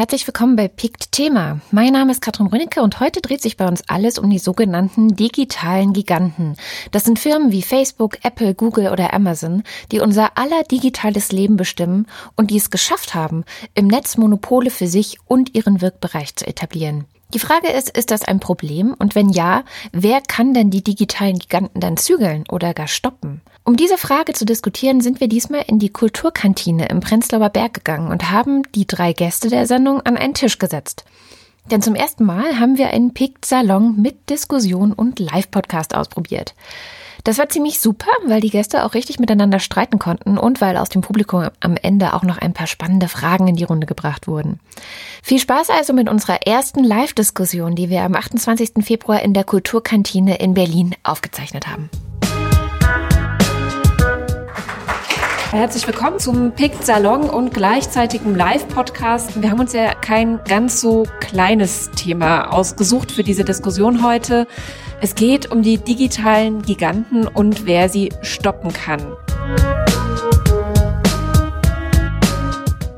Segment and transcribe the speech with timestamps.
[0.00, 1.60] herzlich willkommen bei PICT Thema.
[1.72, 5.14] Mein Name ist Katrin Rönecke und heute dreht sich bei uns alles um die sogenannten
[5.14, 6.56] digitalen Giganten.
[6.90, 9.62] Das sind Firmen wie Facebook, Apple, Google oder Amazon,
[9.92, 13.44] die unser aller digitales Leben bestimmen und die es geschafft haben,
[13.74, 17.04] im Netz Monopole für sich und ihren Wirkbereich zu etablieren.
[17.34, 18.94] Die Frage ist, ist das ein Problem?
[18.98, 23.42] Und wenn ja, wer kann denn die digitalen Giganten dann zügeln oder gar stoppen?
[23.70, 28.10] Um diese Frage zu diskutieren, sind wir diesmal in die Kulturkantine im Prenzlauer Berg gegangen
[28.10, 31.04] und haben die drei Gäste der Sendung an einen Tisch gesetzt.
[31.70, 36.56] Denn zum ersten Mal haben wir einen Pict-Salon mit Diskussion und Live-Podcast ausprobiert.
[37.22, 40.88] Das war ziemlich super, weil die Gäste auch richtig miteinander streiten konnten und weil aus
[40.88, 44.58] dem Publikum am Ende auch noch ein paar spannende Fragen in die Runde gebracht wurden.
[45.22, 48.84] Viel Spaß also mit unserer ersten Live-Diskussion, die wir am 28.
[48.84, 51.88] Februar in der Kulturkantine in Berlin aufgezeichnet haben.
[55.50, 59.42] Herzlich willkommen zum PICT Salon und gleichzeitigem Live-Podcast.
[59.42, 64.46] Wir haben uns ja kein ganz so kleines Thema ausgesucht für diese Diskussion heute.
[65.00, 69.00] Es geht um die digitalen Giganten und wer sie stoppen kann.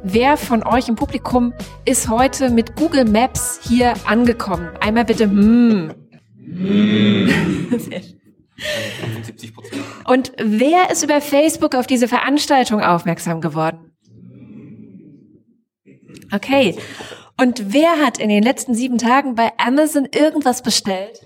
[0.03, 1.55] Wer von euch im Publikum
[1.87, 4.69] ist heute mit Google Maps hier angekommen?
[4.79, 5.95] Einmal bitte, hm.
[6.37, 7.31] hm.
[8.57, 9.83] 75 Prozent.
[10.05, 13.93] Und wer ist über Facebook auf diese Veranstaltung aufmerksam geworden?
[16.33, 16.77] Okay.
[17.41, 21.21] Und wer hat in den letzten sieben Tagen bei Amazon irgendwas bestellt?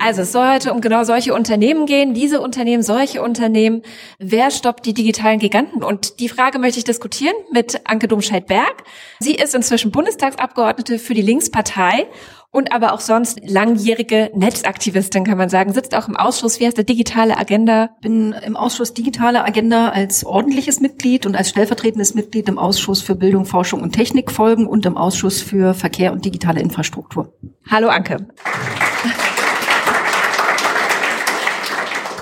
[0.00, 3.82] Also es soll heute um genau solche Unternehmen gehen, diese Unternehmen, solche Unternehmen.
[4.18, 5.84] Wer stoppt die digitalen Giganten?
[5.84, 8.82] Und die Frage möchte ich diskutieren mit Anke Domscheit-Berg.
[9.20, 12.08] Sie ist inzwischen Bundestagsabgeordnete für die Linkspartei
[12.54, 16.76] und aber auch sonst langjährige Netzaktivistin, kann man sagen, sitzt auch im Ausschuss, wie heißt
[16.76, 17.90] der, digitale Agenda?
[18.00, 23.16] Bin im Ausschuss digitale Agenda als ordentliches Mitglied und als stellvertretendes Mitglied im Ausschuss für
[23.16, 27.34] Bildung, Forschung und Technik folgen und im Ausschuss für Verkehr und digitale Infrastruktur.
[27.68, 28.28] Hallo Anke.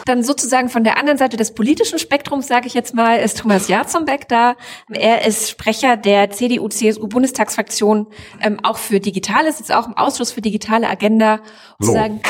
[0.04, 3.68] Dann sozusagen von der anderen Seite des politischen Spektrums, sage ich jetzt mal, ist Thomas
[3.68, 4.56] Jarzombeck da.
[4.90, 8.06] Er ist Sprecher der CDU-CSU-Bundestagsfraktion,
[8.41, 11.41] ähm, auch für Digitales, ist auch im Ausschuss für digitale Agenda.
[11.78, 12.20] Sozusagen.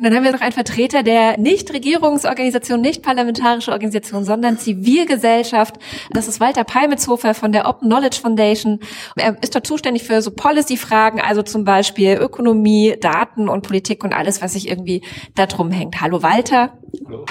[0.00, 5.74] Und dann haben wir noch einen Vertreter der Nichtregierungsorganisation, nicht parlamentarische Organisation, sondern Zivilgesellschaft.
[6.10, 8.80] Das ist Walter Palmitzhofer von der Open Knowledge Foundation.
[9.14, 14.14] Er ist dort zuständig für so Policy-Fragen, also zum Beispiel Ökonomie, Daten und Politik und
[14.14, 15.02] alles, was sich irgendwie
[15.34, 16.00] da drum hängt.
[16.00, 16.78] Hallo Walter.
[17.06, 17.26] Hallo.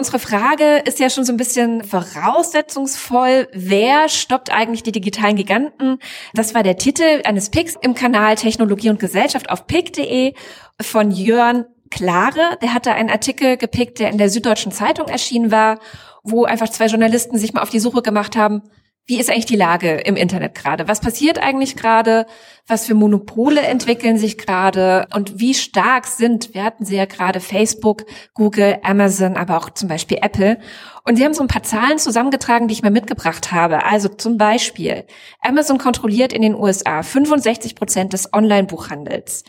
[0.00, 3.48] Unsere Frage ist ja schon so ein bisschen voraussetzungsvoll.
[3.52, 5.98] Wer stoppt eigentlich die digitalen Giganten?
[6.32, 10.32] Das war der Titel eines Picks im Kanal Technologie und Gesellschaft auf pick.de
[10.80, 12.56] von Jörn Klare.
[12.62, 15.80] Der hatte einen Artikel gepickt, der in der Süddeutschen Zeitung erschienen war,
[16.22, 18.62] wo einfach zwei Journalisten sich mal auf die Suche gemacht haben,
[19.06, 20.86] wie ist eigentlich die Lage im Internet gerade?
[20.86, 22.26] Was passiert eigentlich gerade?
[22.68, 25.08] Was für Monopole entwickeln sich gerade?
[25.12, 29.88] Und wie stark sind, wir hatten sie ja gerade Facebook, Google, Amazon, aber auch zum
[29.88, 30.58] Beispiel Apple.
[31.04, 33.84] Und sie haben so ein paar Zahlen zusammengetragen, die ich mal mitgebracht habe.
[33.84, 35.06] Also zum Beispiel,
[35.40, 39.42] Amazon kontrolliert in den USA 65 Prozent des Online-Buchhandels.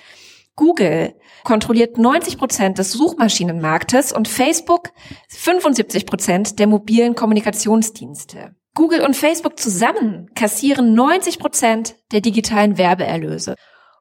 [0.55, 4.89] Google kontrolliert 90 Prozent des Suchmaschinenmarktes und Facebook
[5.29, 8.55] 75 Prozent der mobilen Kommunikationsdienste.
[8.73, 13.55] Google und Facebook zusammen kassieren 90 Prozent der digitalen Werbeerlöse.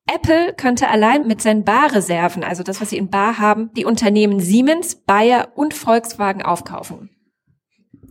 [0.06, 4.40] Apple könnte allein mit seinen Barreserven, also das, was sie in Bar haben, die Unternehmen
[4.40, 7.10] Siemens, Bayer und Volkswagen aufkaufen.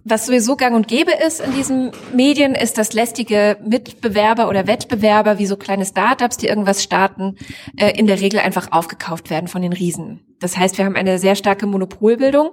[0.05, 5.39] Was sowieso gang und gäbe ist in diesen Medien, ist, dass lästige Mitbewerber oder Wettbewerber
[5.39, 7.35] wie so kleine Startups, die irgendwas starten,
[7.77, 10.35] äh, in der Regel einfach aufgekauft werden von den Riesen.
[10.39, 12.51] Das heißt, wir haben eine sehr starke Monopolbildung.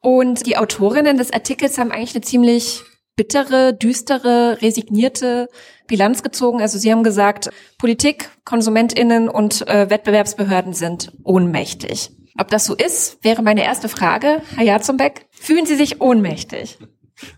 [0.00, 2.84] Und die Autorinnen des Artikels haben eigentlich eine ziemlich
[3.18, 5.48] bittere, düstere, resignierte
[5.88, 6.62] Bilanz gezogen.
[6.62, 12.10] Also Sie haben gesagt, Politik, Konsumentinnen und äh, Wettbewerbsbehörden sind ohnmächtig.
[12.38, 14.40] Ob das so ist, wäre meine erste Frage.
[14.54, 16.78] Herr Jarzumbeck, fühlen Sie sich ohnmächtig?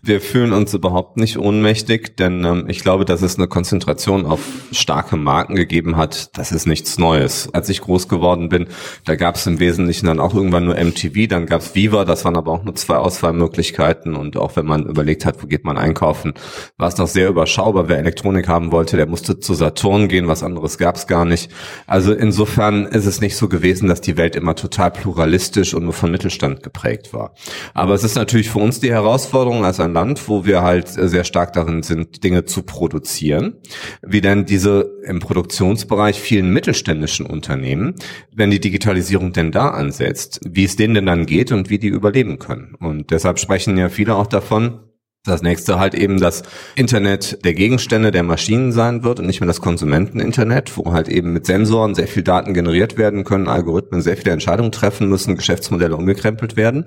[0.03, 4.41] Wir fühlen uns überhaupt nicht ohnmächtig, denn ähm, ich glaube, dass es eine Konzentration auf
[4.71, 6.37] starke Marken gegeben hat.
[6.37, 7.49] Das ist nichts Neues.
[7.53, 8.67] Als ich groß geworden bin,
[9.05, 12.25] da gab es im Wesentlichen dann auch irgendwann nur MTV, dann gab es Viva, das
[12.25, 14.15] waren aber auch nur zwei Auswahlmöglichkeiten.
[14.15, 16.33] Und auch wenn man überlegt hat, wo geht man einkaufen,
[16.77, 17.89] war es noch sehr überschaubar.
[17.89, 21.51] Wer Elektronik haben wollte, der musste zu Saturn gehen, was anderes gab es gar nicht.
[21.87, 25.93] Also insofern ist es nicht so gewesen, dass die Welt immer total pluralistisch und nur
[25.93, 27.33] von Mittelstand geprägt war.
[27.73, 31.23] Aber es ist natürlich für uns die Herausforderung, als ein Land, wo wir halt sehr
[31.23, 33.55] stark darin sind, Dinge zu produzieren,
[34.01, 37.95] wie denn diese im Produktionsbereich vielen mittelständischen Unternehmen,
[38.33, 41.87] wenn die Digitalisierung denn da ansetzt, wie es denen denn dann geht und wie die
[41.87, 42.75] überleben können.
[42.79, 44.90] Und deshalb sprechen ja viele auch davon,
[45.23, 46.41] das nächste halt eben das
[46.75, 51.31] Internet der Gegenstände, der Maschinen sein wird und nicht mehr das Konsumenteninternet, wo halt eben
[51.31, 55.95] mit Sensoren sehr viel Daten generiert werden können, Algorithmen sehr viele Entscheidungen treffen müssen, Geschäftsmodelle
[55.95, 56.85] umgekrempelt werden.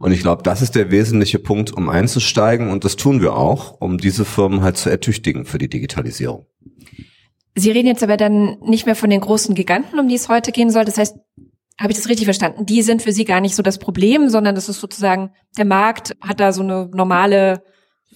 [0.00, 3.80] Und ich glaube, das ist der wesentliche Punkt, um einzusteigen und das tun wir auch,
[3.80, 6.46] um diese Firmen halt zu ertüchtigen für die Digitalisierung.
[7.54, 10.52] Sie reden jetzt aber dann nicht mehr von den großen Giganten, um die es heute
[10.52, 10.84] gehen soll.
[10.84, 11.16] Das heißt,
[11.78, 12.66] habe ich das richtig verstanden?
[12.66, 16.16] Die sind für Sie gar nicht so das Problem, sondern das ist sozusagen, der Markt
[16.20, 17.62] hat da so eine normale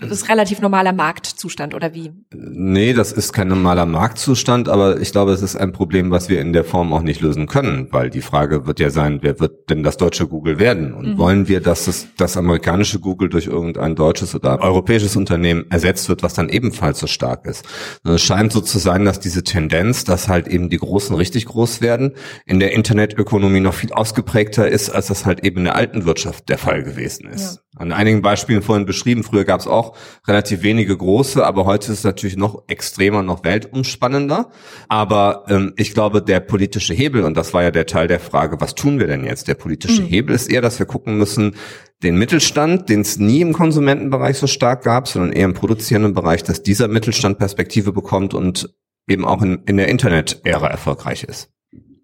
[0.01, 2.13] das ist relativ normaler Marktzustand oder wie?
[2.33, 6.41] Nee, das ist kein normaler Marktzustand, aber ich glaube, es ist ein Problem, was wir
[6.41, 9.69] in der Form auch nicht lösen können, weil die Frage wird ja sein, wer wird
[9.69, 10.95] denn das deutsche Google werden?
[10.95, 11.19] Und mhm.
[11.19, 16.23] wollen wir, dass das, das amerikanische Google durch irgendein deutsches oder europäisches Unternehmen ersetzt wird,
[16.23, 17.65] was dann ebenfalls so stark ist?
[18.05, 21.81] Es scheint so zu sein, dass diese Tendenz, dass halt eben die Großen richtig groß
[21.83, 22.13] werden,
[22.47, 26.49] in der Internetökonomie noch viel ausgeprägter ist, als das halt eben in der alten Wirtschaft
[26.49, 27.57] der Fall gewesen ist.
[27.57, 27.81] Ja.
[27.81, 29.90] An einigen Beispielen vorhin beschrieben, früher gab es auch
[30.27, 34.51] relativ wenige große, aber heute ist es natürlich noch extremer, noch weltumspannender.
[34.89, 38.61] Aber ähm, ich glaube, der politische Hebel, und das war ja der Teil der Frage,
[38.61, 39.49] was tun wir denn jetzt?
[39.49, 40.07] Der politische mhm.
[40.07, 41.55] Hebel ist eher, dass wir gucken müssen,
[42.03, 46.43] den Mittelstand, den es nie im Konsumentenbereich so stark gab, sondern eher im produzierenden Bereich,
[46.43, 48.75] dass dieser Mittelstand Perspektive bekommt und
[49.09, 51.51] eben auch in, in der Internet-Ära erfolgreich ist.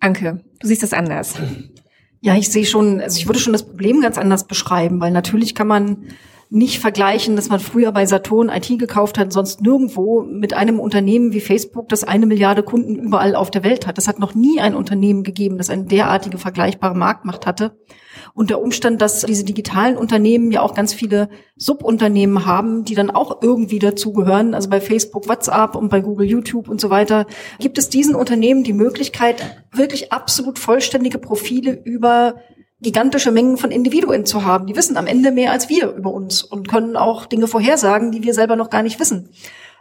[0.00, 1.35] Anke, du siehst das anders.
[2.21, 5.55] Ja, ich sehe schon, also ich würde schon das Problem ganz anders beschreiben, weil natürlich
[5.55, 6.09] kann man
[6.48, 11.32] nicht vergleichen, dass man früher bei Saturn IT gekauft hat, sonst nirgendwo mit einem Unternehmen
[11.32, 13.98] wie Facebook, das eine Milliarde Kunden überall auf der Welt hat.
[13.98, 17.76] Das hat noch nie ein Unternehmen gegeben, das eine derartige vergleichbare Marktmacht hatte.
[18.32, 23.10] Und der Umstand, dass diese digitalen Unternehmen ja auch ganz viele Subunternehmen haben, die dann
[23.10, 27.26] auch irgendwie dazugehören, also bei Facebook, WhatsApp und bei Google, YouTube und so weiter,
[27.58, 32.37] gibt es diesen Unternehmen die Möglichkeit, wirklich absolut vollständige Profile über
[32.87, 34.69] gigantische Mengen von Individuen zu haben.
[34.69, 38.23] Die wissen am Ende mehr als wir über uns und können auch Dinge vorhersagen, die
[38.23, 39.29] wir selber noch gar nicht wissen.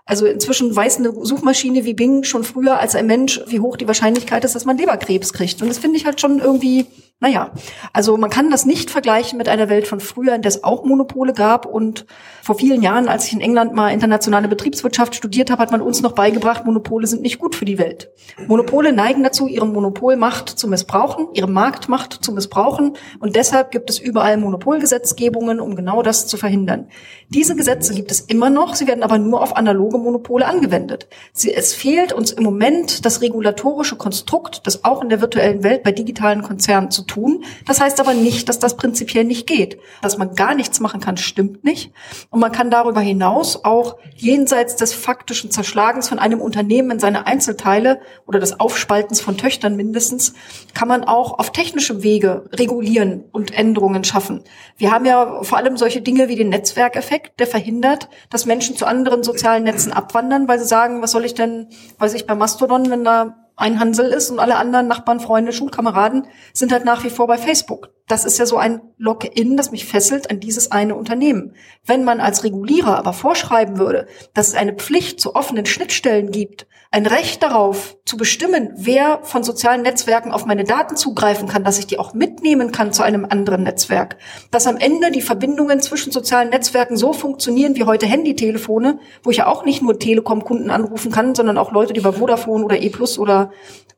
[0.07, 3.85] Also inzwischen weiß eine Suchmaschine wie Bing schon früher als ein Mensch, wie hoch die
[3.85, 5.61] Wahrscheinlichkeit ist, dass man Leberkrebs kriegt.
[5.61, 6.87] Und das finde ich halt schon irgendwie
[7.21, 7.51] naja,
[7.93, 10.83] also man kann das nicht vergleichen mit einer Welt von früher, in der es auch
[10.83, 11.65] Monopole gab.
[11.65, 12.05] Und
[12.43, 16.01] vor vielen Jahren, als ich in England mal internationale Betriebswirtschaft studiert habe, hat man uns
[16.01, 18.11] noch beigebracht, Monopole sind nicht gut für die Welt.
[18.47, 22.97] Monopole neigen dazu, ihre Monopolmacht zu missbrauchen, ihre Marktmacht zu missbrauchen.
[23.19, 26.89] Und deshalb gibt es überall Monopolgesetzgebungen, um genau das zu verhindern.
[27.29, 31.07] Diese Gesetze gibt es immer noch, sie werden aber nur auf analoge Monopole angewendet.
[31.33, 35.93] es fehlt uns im Moment das regulatorische Konstrukt, das auch in der virtuellen Welt bei
[35.93, 37.43] digitalen Konzernen zu tun.
[37.65, 39.79] Das heißt aber nicht, dass das prinzipiell nicht geht.
[40.01, 41.91] Dass man gar nichts machen kann, stimmt nicht.
[42.29, 47.27] Und man kann darüber hinaus auch jenseits des faktischen Zerschlagens von einem Unternehmen in seine
[47.27, 50.33] Einzelteile oder des Aufspaltens von Töchtern mindestens,
[50.73, 54.43] kann man auch auf technischem Wege regulieren und Änderungen schaffen.
[54.77, 58.85] Wir haben ja vor allem solche Dinge wie den Netzwerkeffekt, der verhindert, dass Menschen zu
[58.85, 61.67] anderen sozialen Netzen abwandern, weil sie sagen, was soll ich denn,
[61.99, 66.27] weiß ich, bei Mastodon, wenn da ein Hansel ist und alle anderen Nachbarn, Freunde, Schulkameraden
[66.53, 67.89] sind halt nach wie vor bei Facebook.
[68.07, 71.55] Das ist ja so ein Lock-in, das mich fesselt an dieses eine Unternehmen.
[71.85, 76.67] Wenn man als Regulierer aber vorschreiben würde, dass es eine Pflicht zu offenen Schnittstellen gibt,
[76.91, 81.79] ein Recht darauf zu bestimmen, wer von sozialen Netzwerken auf meine Daten zugreifen kann, dass
[81.79, 84.17] ich die auch mitnehmen kann zu einem anderen Netzwerk,
[84.51, 89.37] dass am Ende die Verbindungen zwischen sozialen Netzwerken so funktionieren wie heute Handytelefone, wo ich
[89.37, 92.89] ja auch nicht nur Telekom-Kunden anrufen kann, sondern auch Leute, die bei Vodafone oder E
[92.89, 93.51] Plus oder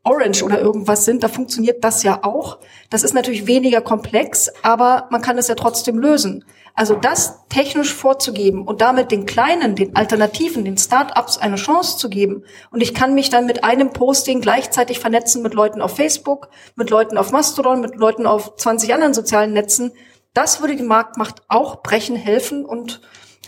[0.07, 2.59] Orange oder irgendwas sind, da funktioniert das ja auch.
[2.89, 6.45] Das ist natürlich weniger komplex, aber man kann es ja trotzdem lösen.
[6.73, 12.07] Also das technisch vorzugeben und damit den Kleinen, den Alternativen, den Start-ups eine Chance zu
[12.07, 12.43] geben.
[12.69, 16.91] Und ich kann mich dann mit einem Posting gleichzeitig vernetzen mit Leuten auf Facebook, mit
[16.91, 19.91] Leuten auf Mastodon, mit Leuten auf 20 anderen sozialen Netzen.
[20.33, 22.63] Das würde die Marktmacht auch brechen helfen.
[22.63, 23.01] Und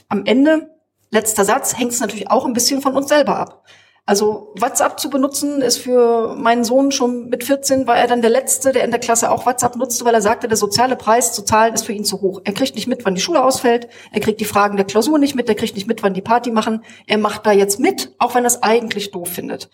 [0.08, 0.72] am Ende,
[1.12, 3.64] letzter Satz, hängt es natürlich auch ein bisschen von uns selber ab.
[4.10, 8.32] Also WhatsApp zu benutzen ist für meinen Sohn schon mit 14 war er dann der
[8.32, 11.44] Letzte, der in der Klasse auch WhatsApp nutzte, weil er sagte, der soziale Preis zu
[11.44, 12.42] zahlen ist für ihn zu hoch.
[12.44, 15.36] Er kriegt nicht mit, wann die Schule ausfällt, er kriegt die Fragen der Klausur nicht
[15.36, 16.84] mit, er kriegt nicht mit, wann die Party machen.
[17.06, 19.70] Er macht da jetzt mit, auch wenn er es eigentlich doof findet.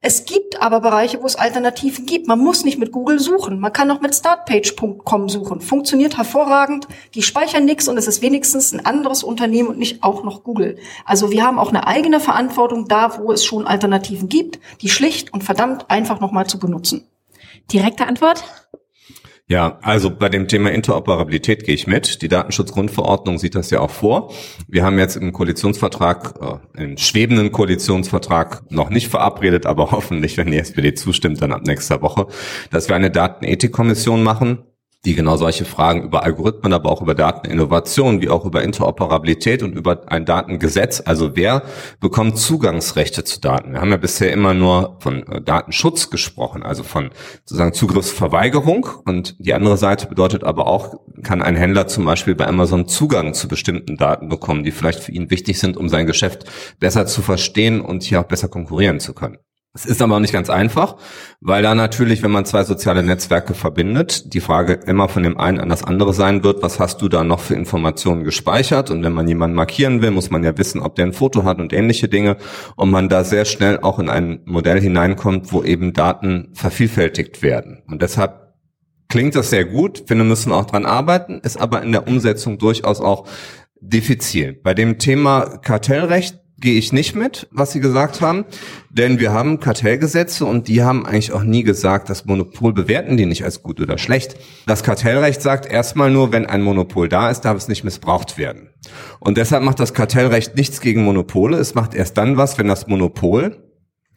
[0.00, 2.28] Es gibt aber Bereiche, wo es Alternativen gibt.
[2.28, 3.58] Man muss nicht mit Google suchen.
[3.58, 5.60] Man kann auch mit startpage.com suchen.
[5.60, 6.86] Funktioniert hervorragend.
[7.14, 10.78] Die speichern nichts und es ist wenigstens ein anderes Unternehmen und nicht auch noch Google.
[11.04, 15.32] Also wir haben auch eine eigene Verantwortung da, wo es schon Alternativen gibt, die schlicht
[15.32, 17.04] und verdammt einfach nochmal zu benutzen.
[17.72, 18.44] Direkte Antwort?
[19.50, 22.20] Ja, also bei dem Thema Interoperabilität gehe ich mit.
[22.20, 24.30] Die Datenschutzgrundverordnung sieht das ja auch vor.
[24.68, 26.34] Wir haben jetzt im Koalitionsvertrag,
[26.76, 31.62] äh, im schwebenden Koalitionsvertrag noch nicht verabredet, aber hoffentlich, wenn die SPD zustimmt, dann ab
[31.66, 32.26] nächster Woche,
[32.70, 34.58] dass wir eine Datenethikkommission machen
[35.04, 39.76] die genau solche Fragen über Algorithmen, aber auch über Dateninnovation, wie auch über Interoperabilität und
[39.76, 41.62] über ein Datengesetz, also wer
[42.00, 43.72] bekommt Zugangsrechte zu Daten.
[43.72, 47.10] Wir haben ja bisher immer nur von äh, Datenschutz gesprochen, also von
[47.44, 52.48] sozusagen Zugriffsverweigerung und die andere Seite bedeutet aber auch, kann ein Händler zum Beispiel bei
[52.48, 56.44] Amazon Zugang zu bestimmten Daten bekommen, die vielleicht für ihn wichtig sind, um sein Geschäft
[56.80, 59.38] besser zu verstehen und hier auch besser konkurrieren zu können.
[59.78, 60.96] Es ist aber auch nicht ganz einfach,
[61.40, 65.60] weil da natürlich, wenn man zwei soziale Netzwerke verbindet, die Frage immer von dem einen
[65.60, 68.90] an das andere sein wird, was hast du da noch für Informationen gespeichert?
[68.90, 71.60] Und wenn man jemanden markieren will, muss man ja wissen, ob der ein Foto hat
[71.60, 72.38] und ähnliche Dinge.
[72.74, 77.84] Und man da sehr schnell auch in ein Modell hineinkommt, wo eben Daten vervielfältigt werden.
[77.86, 78.54] Und deshalb
[79.08, 83.00] klingt das sehr gut, finde, müssen auch dran arbeiten, ist aber in der Umsetzung durchaus
[83.00, 83.28] auch
[83.80, 84.54] diffizil.
[84.60, 88.44] Bei dem Thema Kartellrecht gehe ich nicht mit, was Sie gesagt haben,
[88.90, 93.26] denn wir haben Kartellgesetze und die haben eigentlich auch nie gesagt, das Monopol bewerten die
[93.26, 94.36] nicht als gut oder schlecht.
[94.66, 98.70] Das Kartellrecht sagt erstmal nur, wenn ein Monopol da ist, darf es nicht missbraucht werden.
[99.20, 101.58] Und deshalb macht das Kartellrecht nichts gegen Monopole.
[101.58, 103.67] Es macht erst dann was, wenn das Monopol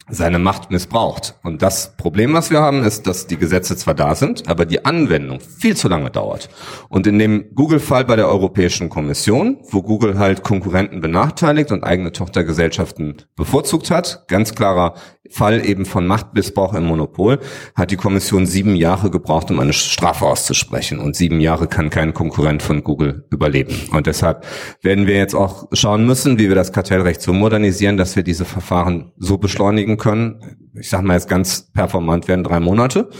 [0.08, 1.36] seine Macht missbraucht.
[1.42, 4.84] Und das Problem, was wir haben, ist, dass die Gesetze zwar da sind, aber die
[4.84, 6.48] Anwendung viel zu lange dauert.
[6.88, 12.12] Und in dem Google-Fall bei der Europäischen Kommission, wo Google halt Konkurrenten benachteiligt und eigene
[12.12, 14.94] Tochtergesellschaften bevorzugt hat, ganz klarer
[15.30, 17.38] Fall eben von Machtmissbrauch im Monopol,
[17.74, 20.98] hat die Kommission sieben Jahre gebraucht, um eine Strafe auszusprechen.
[20.98, 23.74] Und sieben Jahre kann kein Konkurrent von Google überleben.
[23.92, 24.44] Und deshalb
[24.82, 28.44] werden wir jetzt auch schauen müssen, wie wir das Kartellrecht so modernisieren, dass wir diese
[28.44, 30.70] Verfahren so beschleunigen können.
[30.74, 33.10] Ich sage mal jetzt ganz performant werden drei Monate.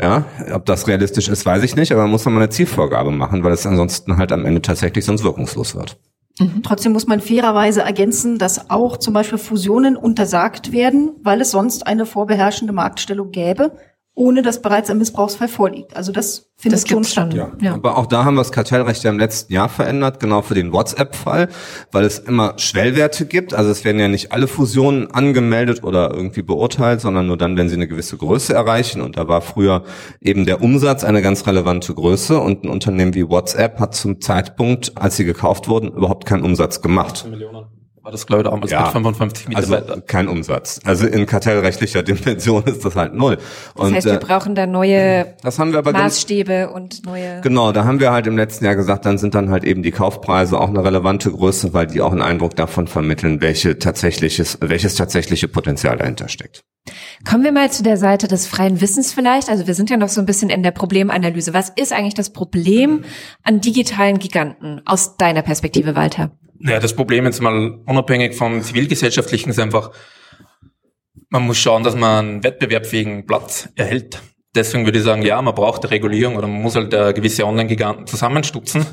[0.00, 3.44] Ja, ob das realistisch ist, weiß ich nicht, aber man muss man eine Zielvorgabe machen,
[3.44, 5.98] weil es ansonsten halt am Ende tatsächlich sonst wirkungslos wird.
[6.38, 6.62] Mhm.
[6.62, 11.86] Trotzdem muss man fairerweise ergänzen, dass auch zum Beispiel Fusionen untersagt werden, weil es sonst
[11.86, 13.72] eine vorbeherrschende Marktstellung gäbe
[14.20, 15.96] ohne dass bereits ein Missbrauchsfall vorliegt.
[15.96, 17.32] Also das findet das schon statt.
[17.32, 17.52] Ja.
[17.58, 17.72] ja.
[17.72, 20.74] Aber auch da haben wir das Kartellrecht ja im letzten Jahr verändert, genau für den
[20.74, 21.48] WhatsApp-Fall,
[21.90, 23.54] weil es immer Schwellwerte gibt.
[23.54, 27.70] Also es werden ja nicht alle Fusionen angemeldet oder irgendwie beurteilt, sondern nur dann, wenn
[27.70, 29.00] sie eine gewisse Größe erreichen.
[29.00, 29.84] Und da war früher
[30.20, 32.38] eben der Umsatz eine ganz relevante Größe.
[32.38, 36.82] Und ein Unternehmen wie WhatsApp hat zum Zeitpunkt, als sie gekauft wurden, überhaupt keinen Umsatz
[36.82, 37.26] gemacht.
[37.26, 37.59] Millionen
[38.10, 39.90] war das, glaube ich, damals ja, mit 55 Mitarbeitern.
[39.90, 40.80] Also kein Umsatz.
[40.84, 43.36] Also in kartellrechtlicher Dimension ist das halt null.
[43.36, 47.06] Das und, heißt, wir äh, brauchen da neue das haben wir aber Maßstäbe ganz, und
[47.06, 47.40] neue...
[47.42, 49.92] Genau, da haben wir halt im letzten Jahr gesagt, dann sind dann halt eben die
[49.92, 54.94] Kaufpreise auch eine relevante Größe, weil die auch einen Eindruck davon vermitteln, welche tatsächliches, welches
[54.96, 56.64] tatsächliche Potenzial dahinter steckt.
[57.28, 59.50] Kommen wir mal zu der Seite des freien Wissens vielleicht.
[59.50, 61.52] Also wir sind ja noch so ein bisschen in der Problemanalyse.
[61.52, 63.04] Was ist eigentlich das Problem
[63.42, 66.32] an digitalen Giganten aus deiner Perspektive, Walter?
[66.62, 69.92] Naja, das Problem jetzt mal unabhängig vom zivilgesellschaftlichen ist einfach,
[71.30, 74.20] man muss schauen, dass man einen wettbewerbsfähigen Platz erhält.
[74.54, 78.06] Deswegen würde ich sagen, ja, man braucht eine Regulierung oder man muss halt gewisse Online-Giganten
[78.06, 78.84] zusammenstutzen.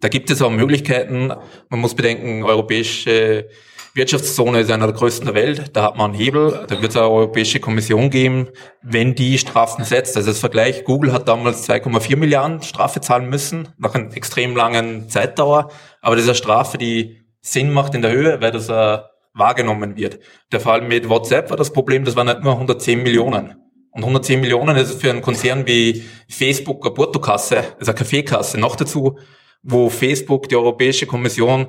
[0.00, 1.32] Da gibt es auch Möglichkeiten.
[1.70, 3.48] Man muss bedenken, europäische
[3.98, 5.76] Wirtschaftszone ist einer der größten der Welt.
[5.76, 6.64] Da hat man einen Hebel.
[6.68, 8.48] Da wird es eine Europäische Kommission geben,
[8.80, 10.16] wenn die Strafen setzt.
[10.16, 15.08] Also als Vergleich, Google hat damals 2,4 Milliarden Strafe zahlen müssen, nach einer extrem langen
[15.08, 15.72] Zeitdauer.
[16.00, 18.98] Aber das ist eine Strafe, die Sinn macht in der Höhe, weil das äh,
[19.34, 20.20] wahrgenommen wird.
[20.52, 23.56] Der Fall mit WhatsApp war das Problem, das waren nicht nur 110 Millionen.
[23.90, 28.60] Und 110 Millionen ist für einen Konzern wie Facebook eine Portokasse, also eine Kaffeekasse.
[28.60, 29.18] Noch dazu,
[29.64, 31.66] wo Facebook, die Europäische Kommission,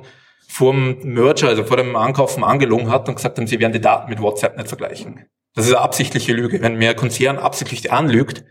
[0.50, 3.80] vor dem Merger, also vor dem Ankaufen angelogen hat und gesagt haben, sie werden die
[3.80, 5.26] Daten mit WhatsApp nicht vergleichen.
[5.54, 6.60] Das ist eine absichtliche Lüge.
[6.60, 8.44] Wenn mir ein Konzern absichtlich anlügt,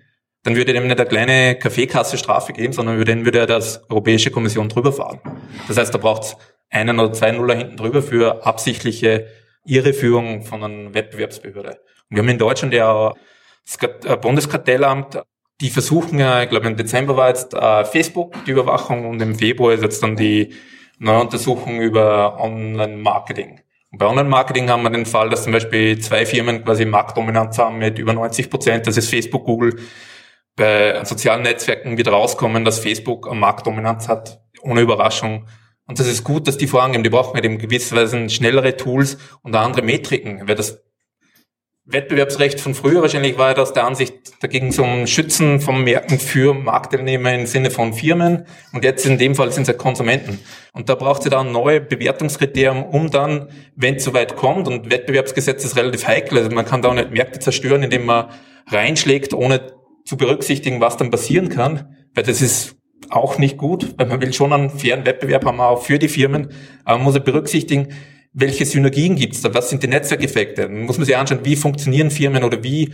[0.43, 3.83] dann würde dem nicht eine kleine Kaffeekasse Strafe geben, sondern über den würde er das
[3.89, 5.19] Europäische Kommission drüber fahren.
[5.67, 6.37] Das heißt, da braucht es
[6.69, 9.27] einen oder zwei Nuller hinten drüber für absichtliche
[9.65, 11.71] Irreführung von einer Wettbewerbsbehörde.
[12.09, 13.13] Und wir haben in Deutschland ja
[13.81, 15.21] äh, Bundeskartellamt,
[15.59, 19.35] die versuchen ja, ich glaube im Dezember war jetzt äh, Facebook die Überwachung und im
[19.35, 20.53] Februar ist jetzt dann die
[20.99, 23.61] neue Untersuchung über Online-Marketing.
[23.91, 27.97] Bei Online-Marketing haben wir den Fall, dass zum Beispiel zwei Firmen quasi Marktdominanz haben mit
[27.97, 28.85] über 90 Prozent.
[28.85, 29.79] Das ist Facebook, Google.
[30.55, 35.47] Bei sozialen Netzwerken wird rauskommen, dass Facebook Marktdominanz hat, ohne Überraschung.
[35.87, 37.03] Und das ist gut, dass die vorangehen.
[37.03, 40.83] Die brauchen halt eben gewisserweise schnellere Tools und andere Metriken, weil das
[41.91, 46.19] Wettbewerbsrecht von früher wahrscheinlich war das der Ansicht, da ging es um Schützen von Märkten
[46.19, 48.45] für Marktteilnehmer im Sinne von Firmen.
[48.73, 50.39] Und jetzt in dem Fall sind es ja Konsumenten.
[50.73, 55.65] Und da braucht sie dann neue Bewertungskriterien, um dann, wenn es soweit kommt, und Wettbewerbsgesetz
[55.65, 58.29] ist relativ heikel, also man kann da auch nicht Märkte zerstören, indem man
[58.67, 59.73] reinschlägt, ohne
[60.05, 62.75] zu berücksichtigen, was dann passieren kann, weil das ist
[63.09, 66.49] auch nicht gut, weil man will schon einen fairen Wettbewerb haben, auch für die Firmen,
[66.83, 67.89] aber man muss berücksichtigen,
[68.31, 72.11] welche Synergien gibt es da, was sind die Netzwerkeffekte, muss man sich anschauen, wie funktionieren
[72.11, 72.93] Firmen oder wie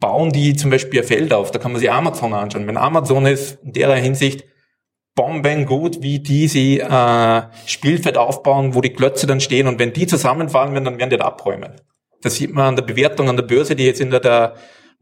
[0.00, 2.66] bauen die zum Beispiel ein Feld auf, da kann man sich Amazon anschauen.
[2.66, 4.44] Wenn Amazon ist in der Hinsicht
[5.14, 9.92] bomben gut, wie die sie äh, Spielfeld aufbauen, wo die Klötze dann stehen und wenn
[9.92, 11.72] die zusammenfallen werden, dann werden die da abräumen.
[12.22, 14.54] Das sieht man an der Bewertung an der Börse, die jetzt in der, der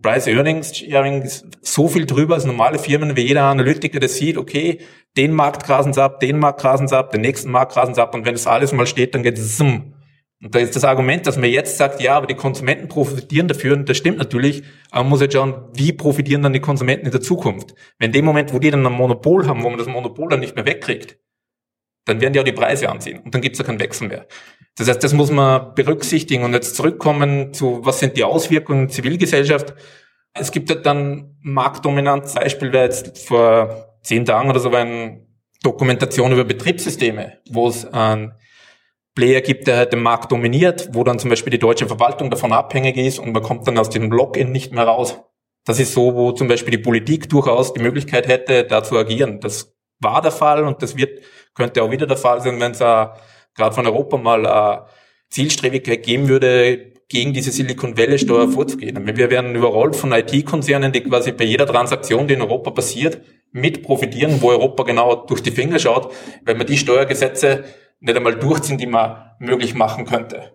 [0.03, 4.37] Price Earnings Sharing ist so viel drüber als normale Firmen, wie jeder Analytiker das sieht,
[4.37, 4.81] okay,
[5.17, 8.03] den Markt grasen sie ab, den Markt grasen sie ab, den nächsten Markt grasen sie
[8.03, 9.95] ab und wenn das alles mal steht, dann geht es zum.
[10.43, 13.75] Und da ist das Argument, dass man jetzt sagt, ja, aber die Konsumenten profitieren dafür,
[13.75, 17.13] und das stimmt natürlich, aber man muss jetzt schauen, wie profitieren dann die Konsumenten in
[17.13, 17.75] der Zukunft?
[17.99, 20.41] Wenn in dem Moment, wo die dann ein Monopol haben, wo man das Monopol dann
[20.41, 21.19] nicht mehr wegkriegt,
[22.05, 24.27] dann werden die auch die Preise anziehen und dann gibt es ja keinen Wechsel mehr.
[24.77, 29.75] Das heißt, das muss man berücksichtigen und jetzt zurückkommen zu, was sind die Auswirkungen Zivilgesellschaft.
[30.35, 35.27] Es gibt ja dann marktdominant, Beispiel wäre jetzt vor zehn Tagen oder so eine
[35.63, 38.35] Dokumentation über Betriebssysteme, wo es einen
[39.15, 42.99] Player gibt, der den Markt dominiert, wo dann zum Beispiel die deutsche Verwaltung davon abhängig
[42.99, 45.19] ist und man kommt dann aus dem Login nicht mehr raus.
[45.65, 49.41] Das ist so, wo zum Beispiel die Politik durchaus die Möglichkeit hätte, da zu agieren.
[49.41, 51.23] Das war der Fall und das wird,
[51.55, 53.07] könnte auch wieder der Fall sein, wenn es äh,
[53.57, 54.91] gerade von Europa mal äh,
[55.31, 59.17] Zielstrebigkeit geben würde, gegen diese Silicon Valley Steuer vorzugehen.
[59.17, 63.21] Wir werden überrollt von IT-Konzernen, die quasi bei jeder Transaktion, die in Europa passiert,
[63.53, 66.13] mit profitieren, wo Europa genau durch die Finger schaut,
[66.45, 67.65] weil man die Steuergesetze
[68.01, 70.53] nicht einmal durchziehen, die man möglich machen könnte.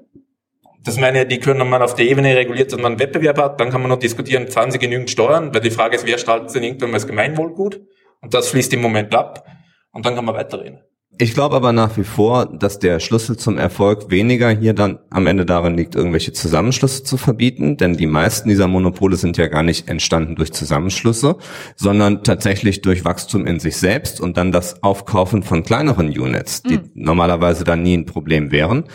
[0.83, 3.69] Das meine, die können man auf der Ebene reguliert, dass man einen Wettbewerb hat, dann
[3.69, 6.63] kann man noch diskutieren, zahlen sie genügend Steuern, weil die Frage ist, wer staltet denn
[6.63, 7.81] irgendwann mal das Gemeinwohlgut?
[8.21, 9.45] Und das fließt im Moment ab.
[9.91, 10.81] Und dann kann man weiterreden.
[11.21, 15.27] Ich glaube aber nach wie vor, dass der Schlüssel zum Erfolg weniger hier dann am
[15.27, 19.61] Ende darin liegt, irgendwelche Zusammenschlüsse zu verbieten, denn die meisten dieser Monopole sind ja gar
[19.61, 21.35] nicht entstanden durch Zusammenschlüsse,
[21.75, 26.77] sondern tatsächlich durch Wachstum in sich selbst und dann das Aufkaufen von kleineren Units, die
[26.77, 26.89] mhm.
[26.95, 28.85] normalerweise dann nie ein Problem wären.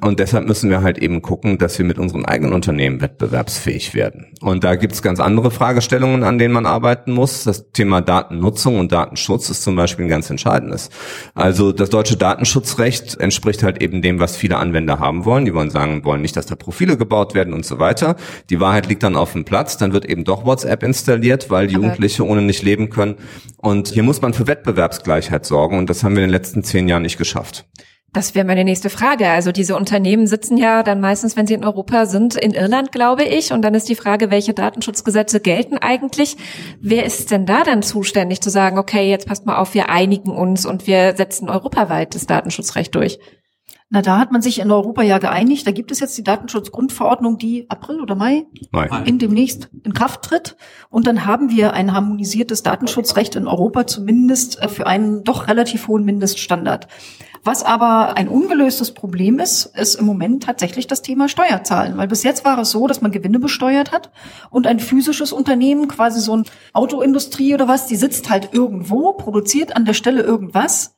[0.00, 4.26] Und deshalb müssen wir halt eben gucken, dass wir mit unseren eigenen Unternehmen wettbewerbsfähig werden.
[4.40, 7.42] Und da gibt's ganz andere Fragestellungen, an denen man arbeiten muss.
[7.42, 10.90] Das Thema Datennutzung und Datenschutz ist zum Beispiel ein ganz entscheidendes.
[11.34, 15.44] Also das deutsche Datenschutzrecht entspricht halt eben dem, was viele Anwender haben wollen.
[15.44, 18.16] Die wollen sagen, wollen nicht, dass da Profile gebaut werden und so weiter.
[18.50, 19.76] Die Wahrheit liegt dann auf dem Platz.
[19.76, 21.70] Dann wird eben doch WhatsApp installiert, weil.
[21.70, 23.16] Jugendliche ohne nicht leben können.
[23.56, 25.78] Und hier muss man für Wettbewerbsgleichheit sorgen.
[25.78, 27.66] Und das haben wir in den letzten zehn Jahren nicht geschafft.
[28.14, 29.28] Das wäre meine nächste Frage.
[29.28, 33.24] Also diese Unternehmen sitzen ja dann meistens, wenn sie in Europa sind, in Irland, glaube
[33.24, 33.52] ich.
[33.52, 36.36] Und dann ist die Frage, welche Datenschutzgesetze gelten eigentlich?
[36.78, 40.30] Wer ist denn da dann zuständig zu sagen, okay, jetzt passt mal auf, wir einigen
[40.30, 43.18] uns und wir setzen europaweit das Datenschutzrecht durch?
[43.88, 45.66] Na, da hat man sich in Europa ja geeinigt.
[45.66, 48.88] Da gibt es jetzt die Datenschutzgrundverordnung, die April oder Mai, Mai.
[49.04, 50.56] in demnächst in Kraft tritt.
[50.90, 55.88] Und dann haben wir ein harmonisiertes Datenschutzrecht in Europa, zumindest äh, für einen doch relativ
[55.88, 56.88] hohen Mindeststandard.
[57.44, 61.96] Was aber ein ungelöstes Problem ist, ist im Moment tatsächlich das Thema Steuerzahlen.
[61.96, 64.12] Weil bis jetzt war es so, dass man Gewinne besteuert hat
[64.50, 69.74] und ein physisches Unternehmen, quasi so ein Autoindustrie oder was, die sitzt halt irgendwo, produziert
[69.74, 70.94] an der Stelle irgendwas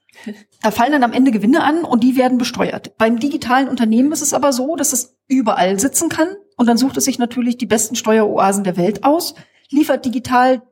[0.63, 2.97] da fallen dann am Ende Gewinne an und die werden besteuert.
[2.97, 6.97] Beim digitalen Unternehmen ist es aber so, dass es überall sitzen kann und dann sucht
[6.97, 9.35] es sich natürlich die besten Steueroasen der Welt aus,
[9.71, 10.63] liefert digital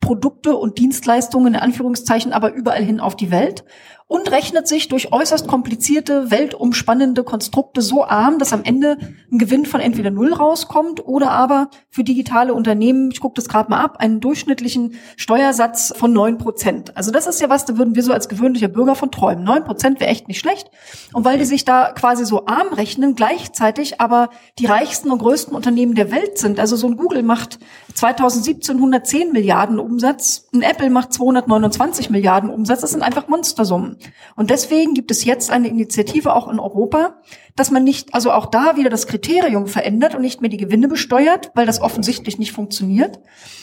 [0.00, 3.64] Produkte und Dienstleistungen in Anführungszeichen aber überall hin auf die Welt
[4.08, 8.96] und rechnet sich durch äußerst komplizierte, weltumspannende Konstrukte so arm, dass am Ende
[9.30, 13.70] ein Gewinn von entweder null rauskommt oder aber für digitale Unternehmen, ich gucke das gerade
[13.70, 16.96] mal ab, einen durchschnittlichen Steuersatz von neun Prozent.
[16.96, 19.44] Also das ist ja was, da würden wir so als gewöhnlicher Bürger von träumen.
[19.44, 20.70] Neun Prozent wäre echt nicht schlecht.
[21.12, 25.54] Und weil die sich da quasi so arm rechnen, gleichzeitig aber die reichsten und größten
[25.54, 26.58] Unternehmen der Welt sind.
[26.58, 27.58] Also so ein Google macht
[27.92, 32.80] 2017 110 Milliarden Umsatz, ein Apple macht 229 Milliarden Umsatz.
[32.80, 33.97] Das sind einfach Monstersummen.
[34.36, 37.20] Und deswegen gibt es jetzt eine Initiative auch in Europa,
[37.56, 40.88] dass man nicht, also auch da wieder das Kriterium verändert und nicht mehr die Gewinne
[40.88, 43.18] besteuert, weil das offensichtlich nicht funktioniert,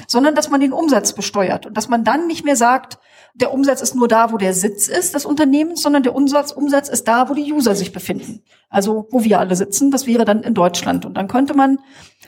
[0.07, 2.99] sondern dass man den Umsatz besteuert und dass man dann nicht mehr sagt,
[3.35, 6.87] der Umsatz ist nur da, wo der Sitz ist des Unternehmens, sondern der Umsatz, Umsatz
[6.87, 8.43] ist da, wo die User sich befinden.
[8.69, 11.05] Also wo wir alle sitzen, das wäre dann in Deutschland.
[11.05, 11.79] Und dann könnte man,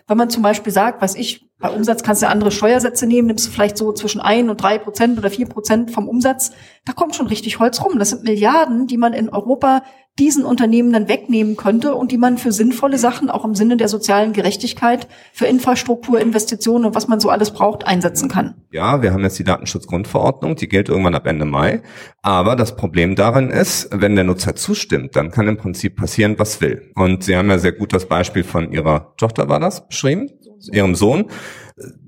[0.08, 3.48] wenn man zum Beispiel sagt, weiß ich, bei Umsatz kannst du andere Steuersätze nehmen, nimmst
[3.48, 6.52] du vielleicht so zwischen ein und drei Prozent oder vier Prozent vom Umsatz,
[6.86, 8.00] da kommt schon richtig Holz rum.
[8.00, 9.84] Das sind Milliarden, die man in Europa
[10.20, 13.88] diesen Unternehmen dann wegnehmen könnte und die man für sinnvolle Sachen, auch im Sinne der
[13.88, 18.56] sozialen Gerechtigkeit, für Infrastruktur, Investitionen und was man so alles braucht, einsetzen kann.
[18.72, 21.82] Ja, wir haben jetzt die Datenschutzgrundverordnung, die gilt irgendwann ab Ende Mai.
[22.22, 26.62] Aber das Problem darin ist, wenn der Nutzer zustimmt, dann kann im Prinzip passieren, was
[26.62, 26.92] will.
[26.96, 30.30] Und Sie haben ja sehr gut das Beispiel von Ihrer Tochter war das beschrieben,
[30.72, 31.26] Ihrem Sohn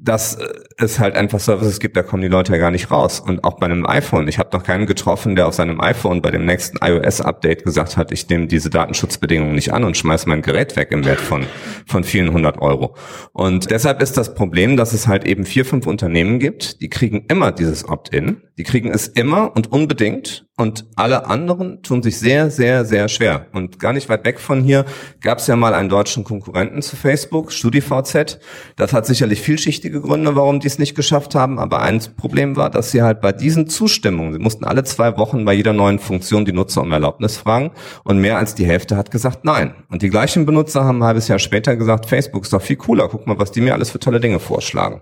[0.01, 0.38] dass
[0.77, 3.19] es halt einfach Services gibt, da kommen die Leute ja gar nicht raus.
[3.19, 4.27] Und auch bei einem iPhone.
[4.27, 8.12] Ich habe noch keinen getroffen, der auf seinem iPhone bei dem nächsten iOS-Update gesagt hat,
[8.12, 11.45] ich nehme diese Datenschutzbedingungen nicht an und schmeiß mein Gerät weg im Wert von,
[11.85, 12.95] von vielen hundert Euro.
[13.33, 17.25] Und deshalb ist das Problem, dass es halt eben vier, fünf Unternehmen gibt, die kriegen
[17.27, 18.41] immer dieses Opt-in.
[18.57, 20.45] Die kriegen es immer und unbedingt.
[20.57, 23.47] Und alle anderen tun sich sehr, sehr, sehr schwer.
[23.53, 24.83] Und gar nicht weit weg von hier
[25.21, 28.39] gab es ja mal einen deutschen Konkurrenten zu Facebook, StudiVZ.
[28.75, 31.60] Das hat sicherlich vielschichtige Gründe, warum die es nicht geschafft haben.
[31.60, 35.45] Aber ein Problem war, dass sie halt bei diesen Zustimmungen, sie mussten alle zwei Wochen
[35.45, 37.71] bei jeder neuen Funktion die Nutzer um Erlaubnis fragen.
[38.04, 39.73] Und mehr als die Hälfte hat gesagt nein.
[39.89, 43.08] Und die gleichen Benutzer haben ein halbes Jahr später gesagt, Facebook ist doch viel cooler.
[43.10, 45.02] Guck mal, was die mir alles für tolle Dinge vorschlagen.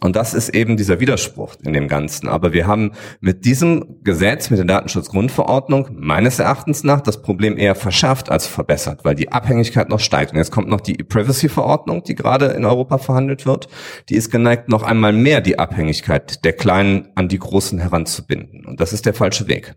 [0.00, 2.28] Und das ist eben dieser Widerspruch in dem Ganzen.
[2.28, 7.74] Aber wir haben mit diesem Gesetz, mit der Datenschutzgrundverordnung, meines Erachtens nach das Problem eher
[7.74, 10.32] verschärft als verbessert, weil die Abhängigkeit noch steigt.
[10.32, 13.68] Und jetzt kommt noch die E-Privacy-Verordnung, die gerade in Europa verhandelt wird.
[14.08, 18.64] Die ist geneigt, noch einmal mehr die Abhängigkeit der Kleinen an die Großen heranzubinden.
[18.66, 19.74] Und das ist der falsche Weg.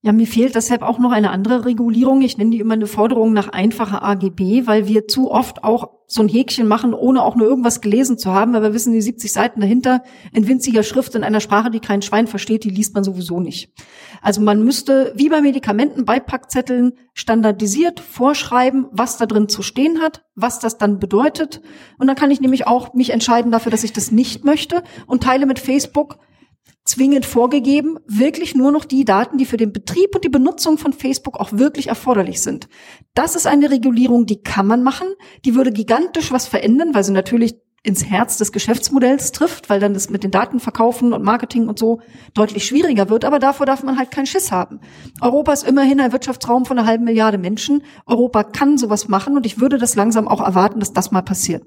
[0.00, 2.22] Ja, mir fehlt deshalb auch noch eine andere Regulierung.
[2.22, 6.22] Ich nenne die immer eine Forderung nach einfacher AGB, weil wir zu oft auch so
[6.22, 9.32] ein Häkchen machen, ohne auch nur irgendwas gelesen zu haben, weil wir wissen, die 70
[9.32, 13.02] Seiten dahinter in winziger Schrift in einer Sprache, die kein Schwein versteht, die liest man
[13.02, 13.72] sowieso nicht.
[14.22, 20.24] Also man müsste, wie bei Medikamenten, Beipackzetteln standardisiert vorschreiben, was da drin zu stehen hat,
[20.36, 21.60] was das dann bedeutet.
[21.98, 25.24] Und dann kann ich nämlich auch mich entscheiden dafür, dass ich das nicht möchte und
[25.24, 26.18] teile mit Facebook
[26.88, 30.92] zwingend vorgegeben, wirklich nur noch die Daten, die für den Betrieb und die Benutzung von
[30.94, 32.68] Facebook auch wirklich erforderlich sind.
[33.14, 35.08] Das ist eine Regulierung, die kann man machen,
[35.44, 39.94] die würde gigantisch was verändern, weil sie natürlich ins Herz des Geschäftsmodells trifft, weil dann
[39.94, 42.00] das mit den Daten verkaufen und Marketing und so
[42.34, 43.24] deutlich schwieriger wird.
[43.24, 44.80] Aber davor darf man halt keinen Schiss haben.
[45.20, 47.82] Europa ist immerhin ein Wirtschaftsraum von einer halben Milliarde Menschen.
[48.06, 51.62] Europa kann sowas machen und ich würde das langsam auch erwarten, dass das mal passiert.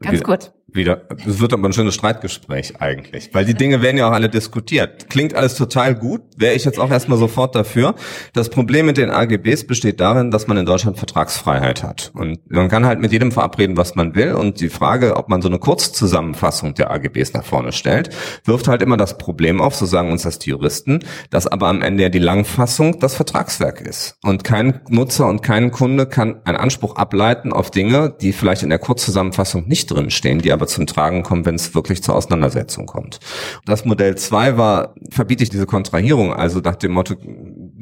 [0.00, 4.08] Ganz kurz wieder, es wird aber ein schönes Streitgespräch eigentlich, weil die Dinge werden ja
[4.08, 5.10] auch alle diskutiert.
[5.10, 7.94] Klingt alles total gut, wäre ich jetzt auch erstmal sofort dafür.
[8.32, 12.10] Das Problem mit den AGBs besteht darin, dass man in Deutschland Vertragsfreiheit hat.
[12.14, 14.32] Und man kann halt mit jedem verabreden, was man will.
[14.32, 18.10] Und die Frage, ob man so eine Kurzzusammenfassung der AGBs nach vorne stellt,
[18.44, 21.82] wirft halt immer das Problem auf, so sagen uns das die Juristen, dass aber am
[21.82, 24.16] Ende ja die Langfassung das Vertragswerk ist.
[24.22, 28.70] Und kein Nutzer und kein Kunde kann einen Anspruch ableiten auf Dinge, die vielleicht in
[28.70, 32.86] der Kurzzusammenfassung nicht drinstehen, die aber aber zum Tragen kommen, wenn es wirklich zur Auseinandersetzung
[32.86, 33.18] kommt.
[33.64, 37.16] Das Modell 2 war, verbiete ich diese Kontrahierung, also nach dem Motto,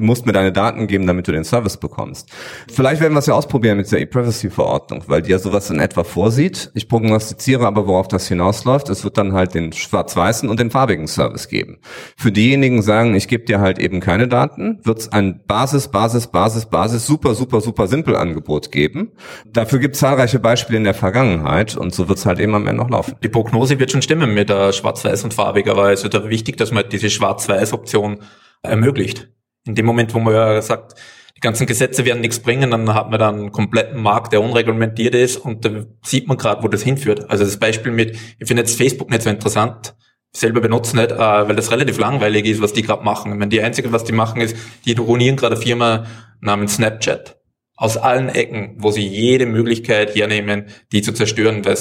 [0.01, 2.31] du musst mir deine Daten geben, damit du den Service bekommst.
[2.73, 6.05] Vielleicht werden wir es ja ausprobieren mit der E-Privacy-Verordnung, weil die ja sowas in etwa
[6.05, 6.71] vorsieht.
[6.75, 8.89] Ich prognostiziere aber, worauf das hinausläuft.
[8.89, 11.79] Es wird dann halt den schwarz-weißen und den farbigen Service geben.
[12.17, 16.29] Für diejenigen sagen, ich gebe dir halt eben keine Daten, wird es ein Basis, Basis,
[16.29, 19.13] Basis, Basis, super, super, super simpel Angebot geben.
[19.47, 22.67] Dafür gibt es zahlreiche Beispiele in der Vergangenheit und so wird es halt eben am
[22.67, 23.17] Ende noch laufen.
[23.23, 26.73] Die Prognose wird schon stimmen mit der Schwarz-Weiß und Farbig, aber es wird wichtig, dass
[26.73, 28.21] man diese Schwarz-Weiß-Option
[28.63, 29.29] ermöglicht.
[29.67, 30.95] In dem Moment, wo man ja sagt,
[31.37, 35.15] die ganzen Gesetze werden nichts bringen, dann hat man dann einen kompletten Markt, der unreglementiert
[35.15, 37.31] ist und da sieht man gerade, wo das hinführt.
[37.31, 39.95] Also das Beispiel mit, ich finde jetzt Facebook nicht so interessant,
[40.33, 43.33] selber benutzen nicht, äh, weil das relativ langweilig ist, was die gerade machen.
[43.33, 46.07] Ich meine, die Einzige, was die machen, ist, die ruinieren gerade eine Firma
[46.41, 47.39] namens Snapchat.
[47.77, 51.79] Aus allen Ecken, wo sie jede Möglichkeit hernehmen, die zu zerstören, weil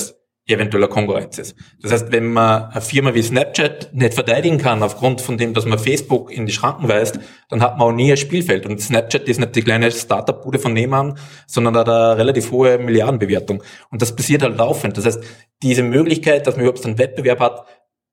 [0.50, 1.56] eventueller Konkurrenz ist.
[1.82, 5.66] Das heißt, wenn man eine Firma wie Snapchat nicht verteidigen kann aufgrund von dem, dass
[5.66, 8.66] man Facebook in die Schranken weist, dann hat man auch nie ein Spielfeld.
[8.66, 13.64] Und Snapchat ist nicht die kleine Startup-Bude von nebenan, sondern hat eine relativ hohe Milliardenbewertung.
[13.92, 14.98] Und das passiert halt laufend.
[14.98, 15.24] Das heißt,
[15.62, 17.66] diese Möglichkeit, dass man überhaupt einen Wettbewerb hat,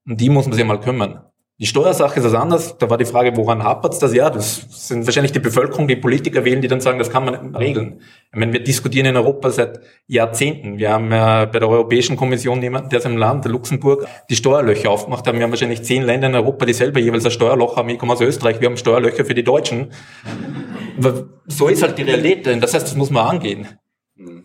[0.06, 1.22] um die muss man sich mal kümmern.
[1.58, 2.76] Die Steuersache ist was anderes.
[2.76, 4.12] Da war die Frage, woran hapert's das?
[4.12, 7.56] Ja, das sind wahrscheinlich die Bevölkerung, die Politiker wählen, die dann sagen, das kann man
[7.56, 8.02] regeln.
[8.30, 10.76] Ich meine, wir diskutieren in Europa seit Jahrzehnten.
[10.76, 14.90] Wir haben ja bei der Europäischen Kommission jemanden, der aus einem Land, Luxemburg, die Steuerlöcher
[14.90, 15.38] aufgemacht haben.
[15.38, 17.88] Wir haben wahrscheinlich zehn Länder in Europa, die selber jeweils ein Steuerloch haben.
[17.88, 19.92] Ich komme aus Österreich, wir haben Steuerlöcher für die Deutschen.
[20.98, 22.62] Aber so ist halt die Realität.
[22.62, 23.66] Das heißt, das muss man angehen.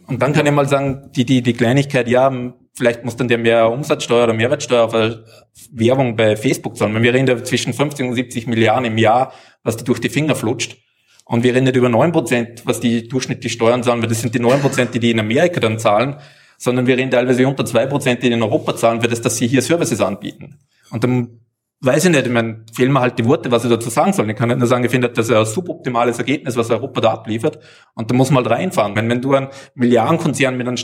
[0.08, 2.32] Und dann kann ich mal sagen, die, die, die Kleinigkeit, ja,
[2.74, 4.94] vielleicht muss dann der mehr Umsatzsteuer oder Mehrwertsteuer auf
[5.72, 7.02] Werbung bei Facebook zahlen.
[7.02, 10.36] Wir reden da zwischen 50 und 70 Milliarden im Jahr, was die durch die Finger
[10.36, 10.78] flutscht.
[11.26, 14.36] Und wir reden nicht über 9 Prozent, was die durchschnittlich Steuern zahlen, weil das sind
[14.36, 16.18] die 9 Prozent, die die in Amerika dann zahlen,
[16.58, 19.48] sondern wir reden teilweise unter 2 Prozent, die in Europa zahlen, für das, dass sie
[19.48, 20.60] hier Services anbieten.
[20.90, 21.40] Und dann
[21.82, 24.30] weiß ich nicht, ich meine, fehlen mir halt die Worte, was ich dazu sagen soll.
[24.30, 27.12] Ich kann nicht nur sagen, ich finde, das ist ein suboptimales Ergebnis, was Europa da
[27.12, 27.60] abliefert.
[27.96, 28.96] Und da muss man halt reinfahren.
[28.96, 30.78] Wenn, wenn du einen Milliardenkonzern mit einem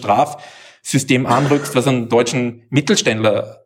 [0.81, 3.63] Strafsystem anrückst, was einen deutschen Mittelständler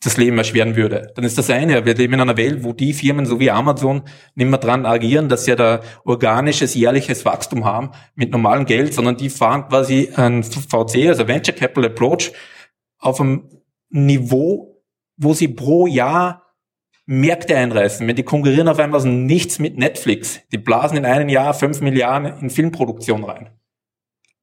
[0.00, 1.84] das Leben erschweren würde, dann ist das eine.
[1.84, 4.02] Wir leben in einer Welt, wo die Firmen, so wie Amazon,
[4.36, 9.16] nicht mehr dran agieren, dass sie da organisches, jährliches Wachstum haben mit normalem Geld, sondern
[9.16, 12.32] die fahren quasi ein VC, also Venture Capital Approach,
[13.00, 13.48] auf einem
[13.90, 14.84] Niveau,
[15.16, 16.44] wo sie pro Jahr
[17.06, 18.06] Märkte einreißen.
[18.06, 20.40] Wenn die konkurrieren auf einmal nichts mit Netflix.
[20.52, 23.50] Die blasen in einem Jahr fünf Milliarden in Filmproduktion rein.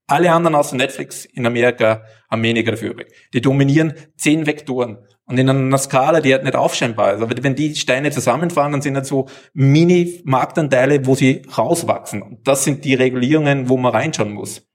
[0.08, 3.08] Alle anderen außer Netflix in Amerika haben weniger dafür übrig.
[3.34, 4.98] Die dominieren zehn Vektoren.
[5.28, 7.22] Und in einer Skala, die halt nicht aufscheinbar ist.
[7.22, 12.22] Aber wenn die Steine zusammenfahren, dann sind das so Mini-Marktanteile, wo sie rauswachsen.
[12.22, 14.68] Und das sind die Regulierungen, wo man reinschauen muss.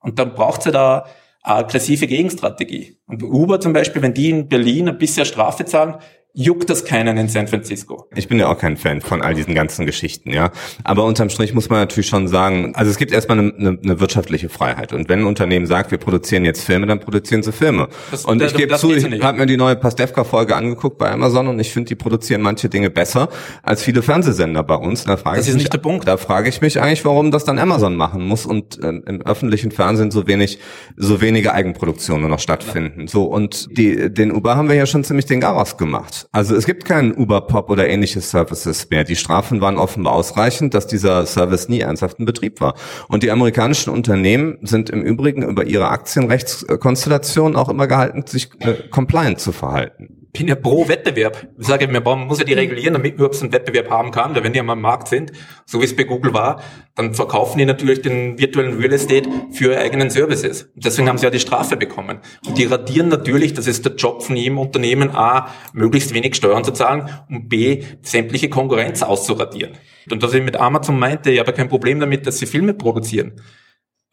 [0.00, 1.06] Und dann braucht es ja da
[1.42, 3.00] eine aggressive Gegenstrategie.
[3.06, 5.94] Und Uber zum Beispiel, wenn die in Berlin ein bisschen Strafe zahlen,
[6.36, 8.08] juckt das keinen in San Francisco.
[8.14, 10.52] Ich bin ja auch kein Fan von all diesen ganzen Geschichten, ja.
[10.84, 14.00] Aber unterm Strich muss man natürlich schon sagen, also es gibt erstmal eine, eine, eine
[14.00, 14.92] wirtschaftliche Freiheit.
[14.92, 17.88] Und wenn ein Unternehmen sagt, wir produzieren jetzt Filme, dann produzieren sie Filme.
[18.10, 21.58] Das, und ich gebe zu, ich habe mir die neue Pastewka-Folge angeguckt bei Amazon und
[21.58, 23.30] ich finde, die produzieren manche Dinge besser
[23.62, 25.04] als viele Fernsehsender bei uns.
[25.04, 26.06] Da frage das ich ist mich, nicht der Punkt.
[26.06, 29.70] Da frage ich mich eigentlich, warum das dann Amazon machen muss und äh, im öffentlichen
[29.70, 30.58] Fernsehen so wenig,
[30.98, 33.02] so wenige Eigenproduktionen noch stattfinden.
[33.02, 33.08] Ja.
[33.08, 36.25] So und die, den Uber haben wir ja schon ziemlich den Garaus gemacht.
[36.32, 39.04] Also es gibt keinen Uber-Pop oder ähnliche Services mehr.
[39.04, 42.74] Die Strafen waren offenbar ausreichend, dass dieser Service nie ernsthaft in Betrieb war.
[43.08, 48.74] Und die amerikanischen Unternehmen sind im Übrigen über ihre Aktienrechtskonstellation auch immer gehalten, sich äh,
[48.90, 51.48] compliant zu verhalten bin ja pro Wettbewerb.
[51.58, 54.34] Ich sage, man muss ja die regulieren, damit man überhaupt einen Wettbewerb haben kann.
[54.34, 55.32] Weil wenn die am Markt sind,
[55.64, 56.62] so wie es bei Google war,
[56.94, 60.64] dann verkaufen die natürlich den virtuellen Real Estate für ihre eigenen Services.
[60.74, 62.20] Und deswegen haben sie ja die Strafe bekommen.
[62.46, 66.64] Und die radieren natürlich, das ist der Job von jedem Unternehmen, A, möglichst wenig Steuern
[66.64, 69.72] zu zahlen und B, sämtliche Konkurrenz auszuradieren.
[70.10, 73.40] Und dass ich mit Amazon meinte, ich habe kein Problem damit, dass sie Filme produzieren.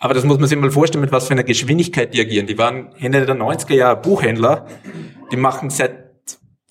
[0.04, 2.46] Aber das muss man sich mal vorstellen, mit was für einer Geschwindigkeit die agieren.
[2.46, 4.66] Die waren Ende der 90er Jahre Buchhändler.
[5.32, 6.03] Die machen seit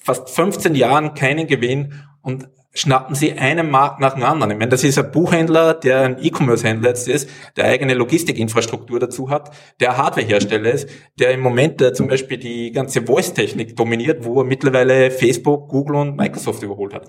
[0.04, 4.52] fast 15 Jahren keinen Gewinn und schnappen sie einen Markt nach dem anderen.
[4.52, 9.28] Ich meine, das ist ein Buchhändler, der ein E-Commerce-Händler jetzt ist, der eigene Logistikinfrastruktur dazu
[9.28, 10.88] hat, der Hardwarehersteller ist,
[11.18, 15.96] der im Moment äh, zum Beispiel die ganze Voice-Technik dominiert, wo er mittlerweile Facebook, Google
[15.96, 17.08] und Microsoft überholt hat.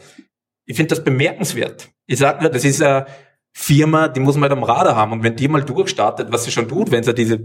[0.65, 1.89] Ich finde das bemerkenswert.
[2.07, 3.05] Ich sage nur, das ist eine
[3.53, 5.13] Firma, die muss man halt am Radar haben.
[5.13, 7.39] Und wenn die mal durchstartet, was sie schon tut, wenn sie diese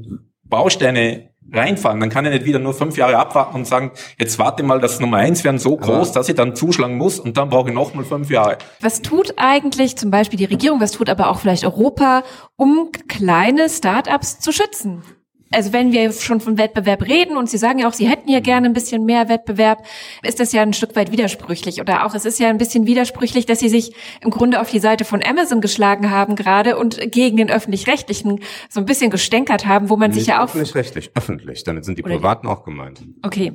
[0.49, 2.01] Bausteine reinfallen.
[2.01, 5.01] Dann kann ich nicht wieder nur fünf Jahre abwarten und sagen, jetzt warte mal, das
[5.01, 7.95] Nummer eins werden so groß, dass ich dann zuschlagen muss und dann brauche ich noch
[7.95, 8.59] mal fünf Jahre.
[8.81, 12.23] Was tut eigentlich zum Beispiel die Regierung, was tut aber auch vielleicht Europa,
[12.57, 15.03] um kleine Startups zu schützen?
[15.51, 18.41] Also wenn wir schon von Wettbewerb reden und Sie sagen ja auch, Sie hätten ja
[18.41, 19.85] gerne ein bisschen mehr Wettbewerb,
[20.23, 21.81] ist das ja ein Stück weit widersprüchlich.
[21.81, 24.79] Oder auch es ist ja ein bisschen widersprüchlich, dass Sie sich im Grunde auf die
[24.79, 29.89] Seite von Amazon geschlagen haben gerade und gegen den öffentlich-rechtlichen so ein bisschen gestänkert haben,
[29.89, 30.49] wo man Nicht sich ja auch...
[30.49, 33.03] Öffentlich-rechtlich, öffentlich, damit sind die Privaten auch gemeint.
[33.23, 33.53] Okay,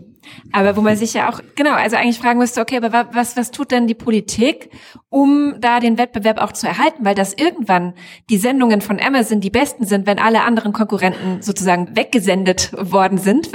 [0.52, 3.52] aber wo man sich ja auch, genau, also eigentlich fragen müsste, okay, aber was, was
[3.52, 4.70] tut denn die Politik,
[5.10, 7.06] um da den Wettbewerb auch zu erhalten?
[7.06, 7.94] Weil das irgendwann
[8.30, 13.52] die Sendungen von Amazon die besten sind, wenn alle anderen Konkurrenten sozusagen weggesendet worden sind.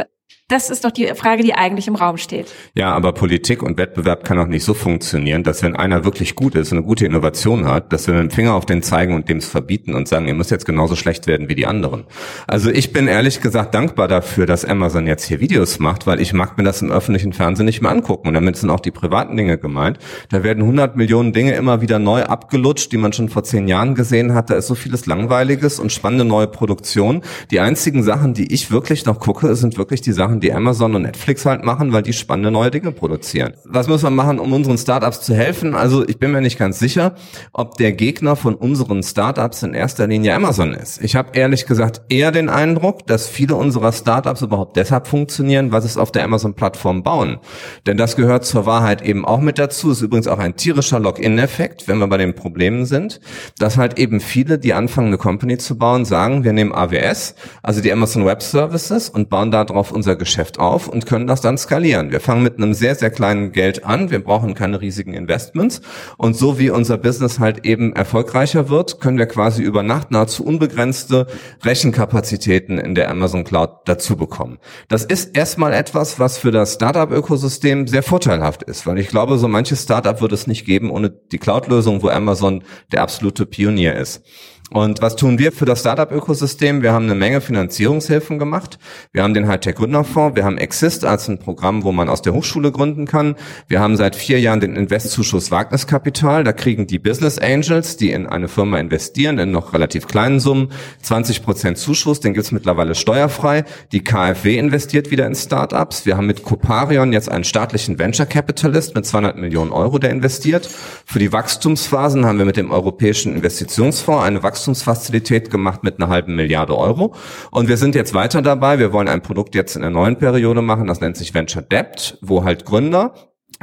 [0.51, 2.47] Das ist doch die Frage, die eigentlich im Raum steht.
[2.75, 6.55] Ja, aber Politik und Wettbewerb kann auch nicht so funktionieren, dass wenn einer wirklich gut
[6.55, 9.29] ist und eine gute Innovation hat, dass wir mit dem Finger auf den zeigen und
[9.29, 12.05] dem es verbieten und sagen, ihr müsst jetzt genauso schlecht werden wie die anderen.
[12.47, 16.33] Also ich bin ehrlich gesagt dankbar dafür, dass Amazon jetzt hier Videos macht, weil ich
[16.33, 18.29] mag mir das im öffentlichen Fernsehen nicht mehr angucken.
[18.29, 19.99] Und damit sind auch die privaten Dinge gemeint.
[20.31, 23.95] Da werden 100 Millionen Dinge immer wieder neu abgelutscht, die man schon vor zehn Jahren
[23.95, 24.49] gesehen hat.
[24.49, 27.21] Da ist so vieles Langweiliges und spannende neue Produktion.
[27.51, 31.03] Die einzigen Sachen, die ich wirklich noch gucke, sind wirklich die Sachen, die Amazon und
[31.03, 33.55] Netflix halt machen, weil die spannende neue Dinge produzieren.
[33.65, 35.75] Was müssen wir machen, um unseren Startups zu helfen?
[35.75, 37.15] Also ich bin mir nicht ganz sicher,
[37.53, 41.03] ob der Gegner von unseren Startups in erster Linie Amazon ist.
[41.03, 45.83] Ich habe ehrlich gesagt eher den Eindruck, dass viele unserer Startups überhaupt deshalb funktionieren, weil
[45.83, 47.39] sie es auf der Amazon-Plattform bauen.
[47.87, 49.91] Denn das gehört zur Wahrheit eben auch mit dazu.
[49.91, 53.21] Ist übrigens auch ein tierischer Login-Effekt, wenn wir bei den Problemen sind,
[53.59, 57.81] dass halt eben viele, die anfangen, eine Company zu bauen, sagen, wir nehmen AWS, also
[57.81, 60.28] die Amazon Web Services und bauen darauf unser Geschäft
[60.59, 62.11] auf und können das dann skalieren.
[62.11, 64.11] Wir fangen mit einem sehr, sehr kleinen Geld an.
[64.11, 65.81] Wir brauchen keine riesigen Investments.
[66.17, 70.45] Und so wie unser Business halt eben erfolgreicher wird, können wir quasi über Nacht nahezu
[70.45, 71.27] unbegrenzte
[71.65, 74.59] Rechenkapazitäten in der Amazon Cloud dazu bekommen.
[74.89, 79.49] Das ist erstmal etwas, was für das Startup-Ökosystem sehr vorteilhaft ist, weil ich glaube, so
[79.49, 82.63] manches Startup wird es nicht geben ohne die Cloud-Lösung, wo Amazon
[82.93, 84.23] der absolute Pionier ist.
[84.71, 86.83] Und was tun wir für das Startup-Ökosystem?
[86.83, 88.79] Wir haben eine Menge Finanzierungshilfen gemacht.
[89.13, 90.37] Wir haben den Hightech Gründerfonds.
[90.37, 93.37] Wir haben Exist als ein Programm, wo man aus der Hochschule gründen kann.
[93.67, 96.45] Wir haben seit vier Jahren den Investzuschuss Wagniskapital.
[96.45, 100.71] Da kriegen die Business Angels, die in eine Firma investieren, in noch relativ kleinen Summen,
[101.01, 102.21] 20 Prozent Zuschuss.
[102.21, 103.65] Den gibt's mittlerweile steuerfrei.
[103.93, 106.05] Die KfW investiert wieder in Startups.
[106.05, 110.69] Wir haben mit Coparion jetzt einen staatlichen Venture Capitalist mit 200 Millionen Euro, der investiert.
[111.07, 116.09] Für die Wachstumsphasen haben wir mit dem Europäischen Investitionsfonds eine Wachstumsfonds Wachstumsfazilität gemacht mit einer
[116.09, 117.15] halben Milliarde Euro.
[117.51, 118.79] Und wir sind jetzt weiter dabei.
[118.79, 120.87] Wir wollen ein Produkt jetzt in der neuen Periode machen.
[120.87, 123.15] Das nennt sich Venture Debt, wo halt Gründer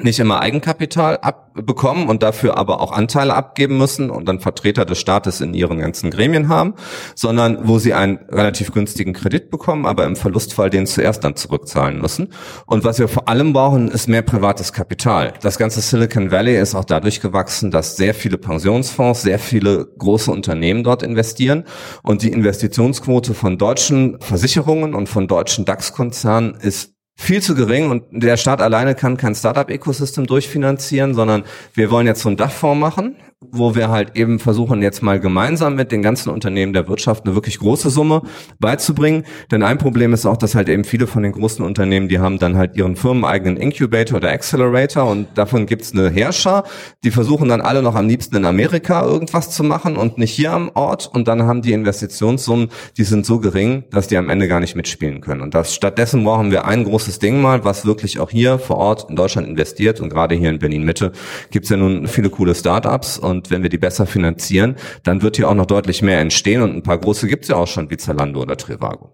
[0.01, 4.99] nicht immer Eigenkapital abbekommen und dafür aber auch Anteile abgeben müssen und dann Vertreter des
[4.99, 6.73] Staates in ihren ganzen Gremien haben,
[7.15, 12.01] sondern wo sie einen relativ günstigen Kredit bekommen, aber im Verlustfall den zuerst dann zurückzahlen
[12.01, 12.33] müssen.
[12.65, 15.33] Und was wir vor allem brauchen, ist mehr privates Kapital.
[15.41, 20.29] Das ganze Silicon Valley ist auch dadurch gewachsen, dass sehr viele Pensionsfonds, sehr viele große
[20.29, 21.63] Unternehmen dort investieren
[22.03, 28.03] und die Investitionsquote von deutschen Versicherungen und von deutschen DAX-Konzernen ist viel zu gering und
[28.11, 33.15] der Staat alleine kann kein Startup-Ökosystem durchfinanzieren, sondern wir wollen jetzt so einen Dachfonds machen,
[33.51, 37.35] wo wir halt eben versuchen, jetzt mal gemeinsam mit den ganzen Unternehmen der Wirtschaft eine
[37.35, 38.21] wirklich große Summe
[38.59, 39.23] beizubringen.
[39.51, 42.39] Denn ein Problem ist auch, dass halt eben viele von den großen Unternehmen, die haben
[42.39, 46.63] dann halt ihren firmeneigenen Incubator oder Accelerator und davon gibt's eine Herrscher,
[47.03, 50.51] die versuchen dann alle noch am liebsten in Amerika irgendwas zu machen und nicht hier
[50.51, 54.47] am Ort und dann haben die Investitionssummen, die sind so gering, dass die am Ende
[54.47, 55.41] gar nicht mitspielen können.
[55.41, 59.11] Und das, stattdessen brauchen wir ein großes Ding mal, was wirklich auch hier vor Ort
[59.11, 61.11] in Deutschland investiert und gerade hier in Berlin Mitte
[61.51, 65.47] gibt's ja nun viele coole Startups und wenn wir die besser finanzieren, dann wird hier
[65.47, 68.41] auch noch deutlich mehr entstehen und ein paar große gibt's ja auch schon wie Zalando
[68.41, 69.11] oder Trivago.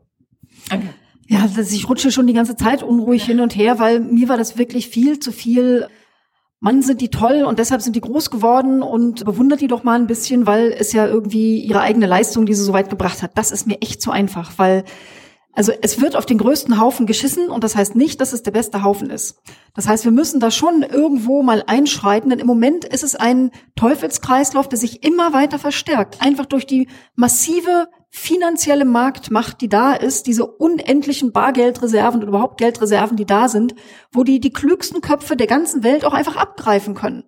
[0.71, 0.89] Okay.
[1.27, 4.57] Ja, ich rutsche schon die ganze Zeit unruhig hin und her, weil mir war das
[4.57, 5.87] wirklich viel zu viel.
[6.61, 9.99] Mann, sind die toll und deshalb sind die groß geworden und bewundert die doch mal
[9.99, 13.31] ein bisschen, weil es ja irgendwie ihre eigene Leistung, die sie so weit gebracht hat.
[13.35, 14.83] Das ist mir echt zu einfach, weil
[15.53, 18.51] also es wird auf den größten Haufen geschissen und das heißt nicht, dass es der
[18.51, 19.41] beste Haufen ist.
[19.73, 23.51] Das heißt, wir müssen da schon irgendwo mal einschreiten, denn im Moment ist es ein
[23.75, 26.21] Teufelskreislauf, der sich immer weiter verstärkt.
[26.21, 33.17] Einfach durch die massive finanzielle Marktmacht, die da ist, diese unendlichen Bargeldreserven und überhaupt Geldreserven,
[33.17, 33.75] die da sind,
[34.11, 37.23] wo die die klügsten Köpfe der ganzen Welt auch einfach abgreifen können.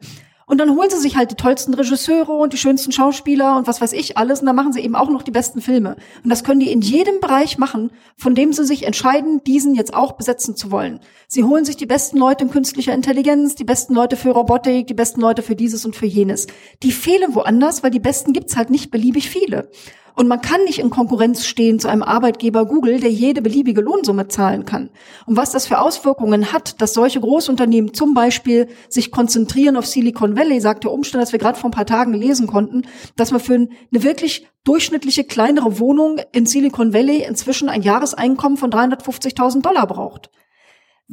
[0.54, 3.82] Und dann holen sie sich halt die tollsten Regisseure und die schönsten Schauspieler und was
[3.82, 4.42] weiß ich alles.
[4.42, 5.96] Und dann machen sie eben auch noch die besten Filme.
[6.24, 9.96] Und das können die in jedem Bereich machen, von dem sie sich entscheiden, diesen jetzt
[9.96, 11.00] auch besetzen zu wollen.
[11.28, 14.94] Sie holen sich die besten Leute in künstlicher Intelligenz, die besten Leute für Robotik, die
[14.94, 16.46] besten Leute für dieses und für jenes.
[16.84, 19.72] Die fehlen woanders, weil die besten gibt's halt nicht beliebig viele.
[20.16, 24.28] Und man kann nicht in Konkurrenz stehen zu einem Arbeitgeber Google, der jede beliebige Lohnsumme
[24.28, 24.90] zahlen kann.
[25.26, 30.38] Und was das für Auswirkungen hat, dass solche Großunternehmen zum Beispiel sich konzentrieren auf Silicon
[30.38, 32.84] Valley, sagt der Umstand, dass wir gerade vor ein paar Tagen lesen konnten,
[33.16, 38.72] dass man für eine wirklich durchschnittliche kleinere Wohnung in Silicon Valley inzwischen ein Jahreseinkommen von
[38.72, 40.30] 350.000 Dollar braucht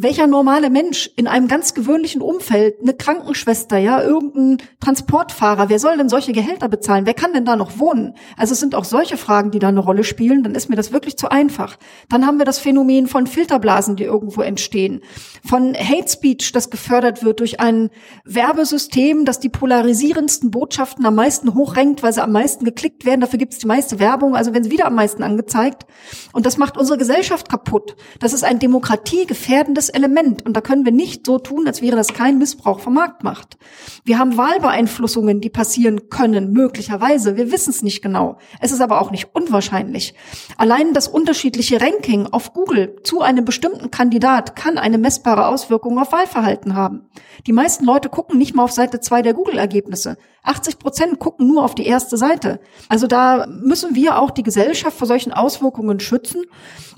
[0.02, 5.98] welcher normale Mensch in einem ganz gewöhnlichen Umfeld, eine Krankenschwester, ja, irgendein Transportfahrer, wer soll
[5.98, 7.04] denn solche Gehälter bezahlen?
[7.04, 8.14] Wer kann denn da noch wohnen?
[8.38, 10.92] Also es sind auch solche Fragen, die da eine Rolle spielen, dann ist mir das
[10.92, 11.76] wirklich zu einfach.
[12.08, 15.02] Dann haben wir das Phänomen von Filterblasen, die irgendwo entstehen,
[15.46, 17.90] von Hate Speech, das gefördert wird durch ein
[18.24, 23.38] Werbesystem, das die polarisierendsten Botschaften am meisten hochrenkt, weil sie am meisten geklickt werden, dafür
[23.38, 25.84] gibt es die meiste Werbung, also wenn sie wieder am meisten angezeigt.
[26.32, 27.96] Und das macht unsere Gesellschaft kaputt.
[28.18, 30.44] Das ist ein demokratiegefährdendes Element.
[30.46, 33.58] Und da können wir nicht so tun, als wäre das kein Missbrauch vom Marktmacht.
[34.04, 37.36] Wir haben Wahlbeeinflussungen, die passieren können, möglicherweise.
[37.36, 38.38] Wir wissen es nicht genau.
[38.60, 40.14] Es ist aber auch nicht unwahrscheinlich.
[40.56, 46.12] Allein das unterschiedliche Ranking auf Google zu einem bestimmten Kandidat kann eine messbare Auswirkung auf
[46.12, 47.08] Wahlverhalten haben.
[47.46, 50.16] Die meisten Leute gucken nicht mal auf Seite 2 der Google-Ergebnisse.
[50.42, 52.60] 80 Prozent gucken nur auf die erste Seite.
[52.88, 56.44] Also da müssen wir auch die Gesellschaft vor solchen Auswirkungen schützen.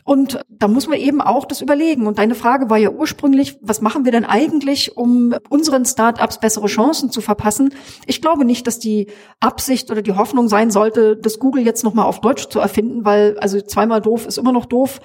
[0.05, 2.09] Und da muss man eben auch das überlegen.
[2.09, 6.67] Und deine Frage war ja ursprünglich, was machen wir denn eigentlich, um unseren Startups bessere
[6.67, 7.73] Chancen zu verpassen?
[8.07, 9.07] Ich glaube nicht, dass die
[9.39, 13.39] Absicht oder die Hoffnung sein sollte, das Google jetzt nochmal auf Deutsch zu erfinden, weil
[13.39, 15.01] also zweimal doof ist immer noch doof.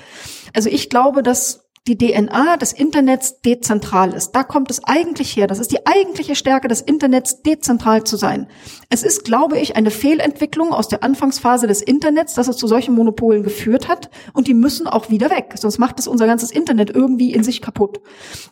[0.56, 4.32] Also ich glaube, dass die DNA des Internets dezentral ist.
[4.32, 5.48] Da kommt es eigentlich her.
[5.48, 8.48] Das ist die eigentliche Stärke des Internets, dezentral zu sein.
[8.90, 12.94] Es ist, glaube ich, eine Fehlentwicklung aus der Anfangsphase des Internets, dass es zu solchen
[12.94, 14.10] Monopolen geführt hat.
[14.34, 15.54] Und die müssen auch wieder weg.
[15.56, 18.02] Sonst macht es unser ganzes Internet irgendwie in sich kaputt.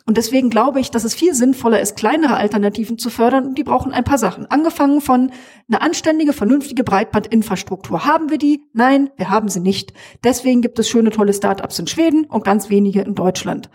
[0.06, 3.46] Und deswegen glaube ich, dass es viel sinnvoller ist, kleinere Alternativen zu fördern.
[3.48, 4.46] Und die brauchen ein paar Sachen.
[4.46, 5.30] Angefangen von
[5.68, 8.06] eine anständige, vernünftige Breitbandinfrastruktur.
[8.06, 8.62] Haben wir die?
[8.72, 9.92] Nein, wir haben sie nicht.
[10.24, 13.25] Deswegen gibt es schöne, tolle Startups in Schweden und ganz wenige in Deutschland.
[13.26, 13.68] Deutschland.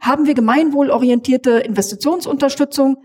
[0.00, 2.98] Haben wir gemeinwohlorientierte Investitionsunterstützung?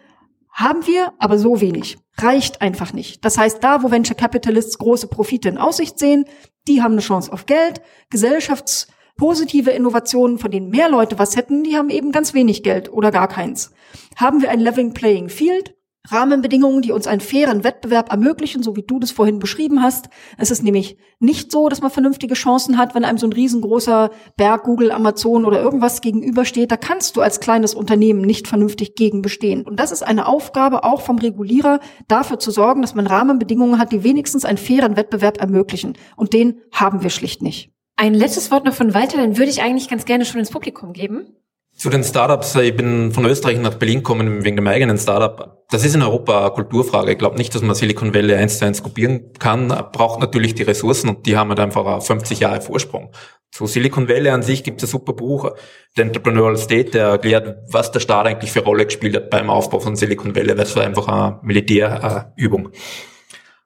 [0.52, 1.98] Haben wir, aber so wenig.
[2.18, 3.26] Reicht einfach nicht.
[3.26, 6.26] Das heißt, da, wo Venture Capitalists große Profite in Aussicht sehen,
[6.68, 7.82] die haben eine Chance auf Geld.
[8.12, 13.10] Gesellschaftspositive Innovationen, von denen mehr Leute was hätten, die haben eben ganz wenig Geld oder
[13.10, 13.72] gar keins.
[14.16, 15.74] Haben wir ein Leveling Playing Field?
[16.12, 20.10] Rahmenbedingungen, die uns einen fairen Wettbewerb ermöglichen, so wie du das vorhin beschrieben hast.
[20.38, 24.10] Es ist nämlich nicht so, dass man vernünftige Chancen hat, wenn einem so ein riesengroßer
[24.38, 26.72] Berg Google, Amazon oder irgendwas gegenübersteht.
[26.72, 29.64] Da kannst du als kleines Unternehmen nicht vernünftig gegen bestehen.
[29.64, 33.92] Und das ist eine Aufgabe auch vom Regulierer, dafür zu sorgen, dass man Rahmenbedingungen hat,
[33.92, 35.94] die wenigstens einen fairen Wettbewerb ermöglichen.
[36.16, 37.72] Und den haben wir schlicht nicht.
[37.96, 40.94] Ein letztes Wort noch von Walter, dann würde ich eigentlich ganz gerne schon ins Publikum
[40.94, 41.36] geben.
[41.80, 45.64] Zu den Startups, ich bin von Österreich nach Berlin gekommen wegen dem eigenen Startup.
[45.72, 47.14] Das ist in Europa eine Kulturfrage.
[47.14, 49.70] Ich glaube nicht, dass man Silicon Valley eins zu eins kopieren kann.
[49.94, 53.14] Braucht natürlich die Ressourcen und die haben halt einfach 50 Jahre Vorsprung.
[53.52, 55.52] Zu Silicon Valley an sich gibt es ein super Buch,
[55.96, 59.80] der Entrepreneurial State, der erklärt, was der Staat eigentlich für Rolle gespielt hat beim Aufbau
[59.80, 60.56] von Silicon Valley.
[60.56, 62.72] Das war einfach eine Militärübung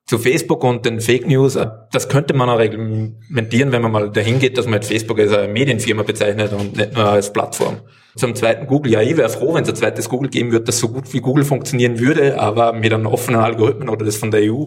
[0.06, 4.12] zu Facebook und den Fake News, äh, das könnte man auch reglementieren, wenn man mal
[4.12, 7.78] dahin geht, dass man halt Facebook als eine Medienfirma bezeichnet und nicht nur als Plattform.
[8.16, 10.78] Zum zweiten Google, ja, ich wäre froh, wenn es ein zweites Google geben würde, das
[10.78, 14.42] so gut wie Google funktionieren würde, aber mit einem offenen Algorithmen oder das von der
[14.54, 14.66] EU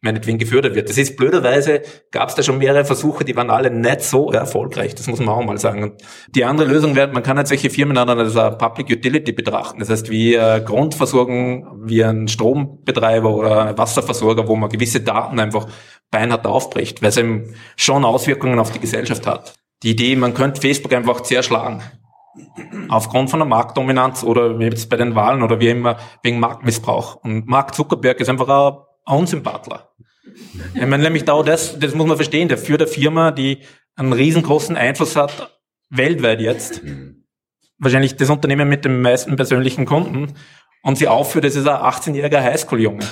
[0.00, 0.88] meinetwegen gefördert wird.
[0.88, 4.94] Das ist blöderweise, gab es da schon mehrere Versuche, die waren alle nicht so erfolgreich,
[4.94, 5.82] das muss man auch mal sagen.
[5.82, 6.02] Und
[6.34, 9.78] die andere Lösung wäre, man kann halt solche Firmen dann als Public Utility betrachten.
[9.80, 15.68] Das heißt, wie Grundversorgung, wie ein Strombetreiber oder ein Wasserversorger, wo man gewisse Daten einfach
[16.10, 19.54] beinhart aufbricht, weil es eben schon Auswirkungen auf die Gesellschaft hat.
[19.82, 21.82] Die Idee, man könnte Facebook einfach zerschlagen.
[22.88, 27.16] Aufgrund von der Marktdominanz oder jetzt bei den Wahlen oder wie immer wegen Marktmissbrauch.
[27.16, 29.90] Und Mark Zuckerberg ist einfach ein Unsympathler.
[30.74, 33.60] Ich meine, nämlich da das, das muss man verstehen, der führt eine Firma, die
[33.96, 35.60] einen riesengroßen Einfluss hat,
[35.90, 36.82] weltweit jetzt.
[37.78, 40.34] Wahrscheinlich das Unternehmen mit den meisten persönlichen Kunden.
[40.82, 43.04] Und sie aufführt, das ist ein 18-jähriger Highschool-Junge.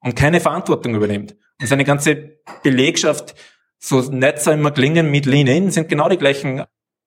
[0.00, 1.36] Und keine Verantwortung übernimmt.
[1.60, 3.34] Und seine ganze Belegschaft,
[3.78, 6.64] so nett soll immer klingen mit Lean In, sind genau die gleichen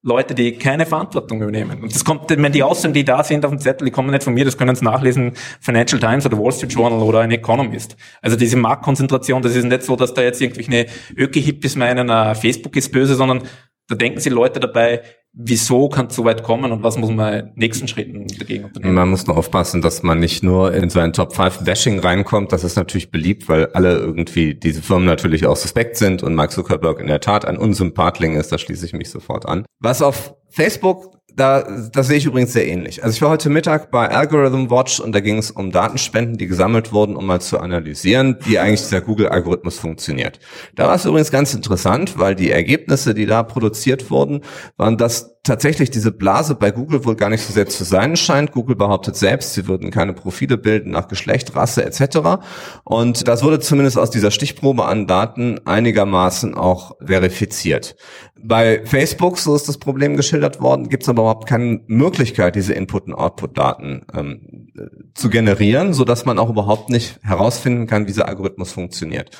[0.08, 1.84] Leute, die keine Verantwortung übernehmen.
[1.84, 4.24] Und das kommt, wenn die Aussagen, die da sind auf dem Zettel, die kommen nicht
[4.24, 7.98] von mir, das können Sie nachlesen, Financial Times oder Wall Street Journal oder ein Economist.
[8.22, 10.86] Also diese Marktkonzentration, das ist nicht so, dass da jetzt irgendwelche
[11.16, 13.44] Öki-Hippies meinen, uh, Facebook ist böse, sondern
[13.90, 15.02] da denken sie Leute dabei,
[15.38, 18.96] wieso kann es so weit kommen und was muss man in nächsten Schritten dagegen unternehmen?
[18.96, 22.52] Man muss nur aufpassen, dass man nicht nur in so ein Top 5 Bashing reinkommt.
[22.52, 26.52] Das ist natürlich beliebt, weil alle irgendwie diese Firmen natürlich auch suspekt sind und Mark
[26.52, 28.52] Zuckerberg in der Tat ein Unsympathling ist.
[28.52, 29.66] Da schließe ich mich sofort an.
[29.80, 31.62] Was auf Facebook da,
[31.92, 33.04] das sehe ich übrigens sehr ähnlich.
[33.04, 36.48] Also ich war heute Mittag bei Algorithm Watch und da ging es um Datenspenden, die
[36.48, 40.40] gesammelt wurden, um mal zu analysieren, wie eigentlich dieser Google-Algorithmus funktioniert.
[40.74, 44.42] Da war es übrigens ganz interessant, weil die Ergebnisse, die da produziert wurden,
[44.78, 48.52] waren, dass tatsächlich diese Blase bei Google wohl gar nicht so sehr zu sein scheint.
[48.52, 52.42] Google behauptet selbst, sie würden keine Profile bilden nach Geschlecht, Rasse etc.
[52.84, 57.96] Und das wurde zumindest aus dieser Stichprobe an Daten einigermaßen auch verifiziert.
[58.40, 62.74] Bei Facebook, so ist das Problem geschildert worden, gibt es aber überhaupt keine Möglichkeit, diese
[62.74, 64.67] Input- und Output-Daten ähm,
[65.14, 69.32] zu generieren, so dass man auch überhaupt nicht herausfinden kann, wie dieser Algorithmus funktioniert.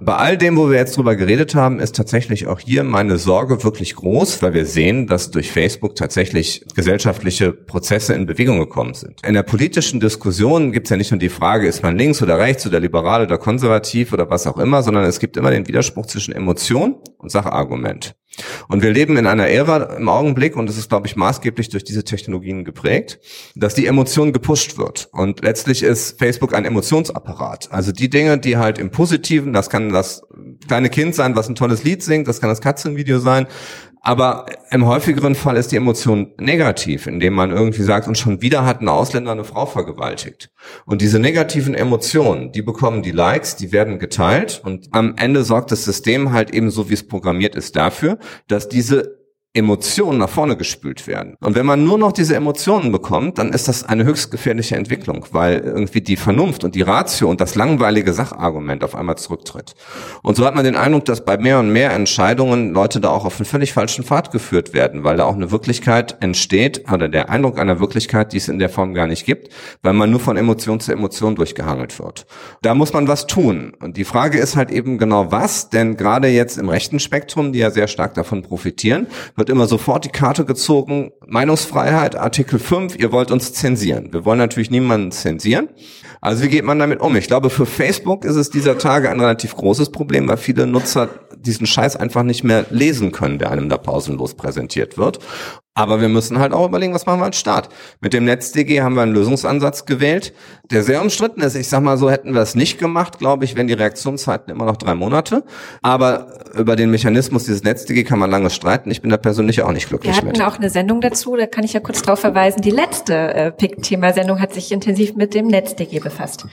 [0.00, 3.64] Bei all dem, wo wir jetzt drüber geredet haben, ist tatsächlich auch hier meine Sorge
[3.64, 9.24] wirklich groß, weil wir sehen, dass durch Facebook tatsächlich gesellschaftliche Prozesse in Bewegung gekommen sind.
[9.26, 12.38] In der politischen Diskussion gibt es ja nicht nur die Frage, ist man links oder
[12.38, 16.06] rechts oder liberal oder konservativ oder was auch immer, sondern es gibt immer den Widerspruch
[16.06, 18.14] zwischen Emotion und Sachargument.
[18.68, 21.84] Und wir leben in einer Ära im Augenblick, und es ist, glaube ich, maßgeblich durch
[21.84, 23.20] diese Technologien geprägt,
[23.54, 25.08] dass die Emotion gepusht wird.
[25.12, 27.70] Und letztlich ist Facebook ein Emotionsapparat.
[27.70, 30.22] Also die Dinge, die halt im Positiven, das kann das
[30.66, 33.46] kleine Kind sein, was ein tolles Lied singt, das kann das Katzenvideo sein,
[34.04, 38.66] aber im häufigeren Fall ist die Emotion negativ, indem man irgendwie sagt, und schon wieder
[38.66, 40.50] hat ein Ausländer eine Frau vergewaltigt.
[40.84, 45.72] Und diese negativen Emotionen, die bekommen die Likes, die werden geteilt und am Ende sorgt
[45.72, 49.23] das System halt eben so, wie es programmiert ist, dafür, dass diese
[49.56, 51.36] Emotionen nach vorne gespült werden.
[51.40, 55.26] Und wenn man nur noch diese Emotionen bekommt, dann ist das eine höchst gefährliche Entwicklung,
[55.30, 59.76] weil irgendwie die Vernunft und die Ratio und das langweilige Sachargument auf einmal zurücktritt.
[60.24, 63.24] Und so hat man den Eindruck, dass bei mehr und mehr Entscheidungen Leute da auch
[63.24, 67.30] auf einen völlig falschen Pfad geführt werden, weil da auch eine Wirklichkeit entsteht oder der
[67.30, 69.50] Eindruck einer Wirklichkeit, die es in der Form gar nicht gibt,
[69.82, 72.26] weil man nur von Emotion zu Emotion durchgehangelt wird.
[72.62, 73.72] Da muss man was tun.
[73.80, 77.60] Und die Frage ist halt eben genau was, denn gerade jetzt im rechten Spektrum, die
[77.60, 79.06] ja sehr stark davon profitieren,
[79.44, 84.10] wird immer sofort die Karte gezogen, Meinungsfreiheit, Artikel 5, ihr wollt uns zensieren.
[84.10, 85.68] Wir wollen natürlich niemanden zensieren.
[86.22, 87.14] Also wie geht man damit um?
[87.14, 91.10] Ich glaube, für Facebook ist es dieser Tage ein relativ großes Problem, weil viele Nutzer
[91.46, 95.18] diesen Scheiß einfach nicht mehr lesen können, der einem da pausenlos präsentiert wird.
[95.76, 97.68] Aber wir müssen halt auch überlegen, was machen wir als Staat.
[98.00, 100.32] Mit dem NetzDG haben wir einen Lösungsansatz gewählt,
[100.70, 101.56] der sehr umstritten ist.
[101.56, 104.66] Ich sag mal so, hätten wir es nicht gemacht, glaube ich, wären die Reaktionszeiten immer
[104.66, 105.42] noch drei Monate.
[105.82, 108.88] Aber über den Mechanismus dieses NetzDG kann man lange streiten.
[108.92, 110.22] Ich bin da persönlich auch nicht glücklich mit.
[110.22, 110.46] Wir hatten mit.
[110.46, 112.62] auch eine Sendung dazu, da kann ich ja kurz drauf verweisen.
[112.62, 116.46] Die letzte äh, PIC-Thema-Sendung hat sich intensiv mit dem NetzDG befasst.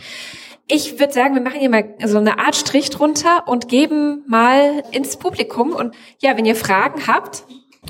[0.74, 4.84] Ich würde sagen, wir machen hier mal so eine Art Strich drunter und geben mal
[4.92, 5.74] ins Publikum.
[5.74, 7.44] Und ja, wenn ihr Fragen habt,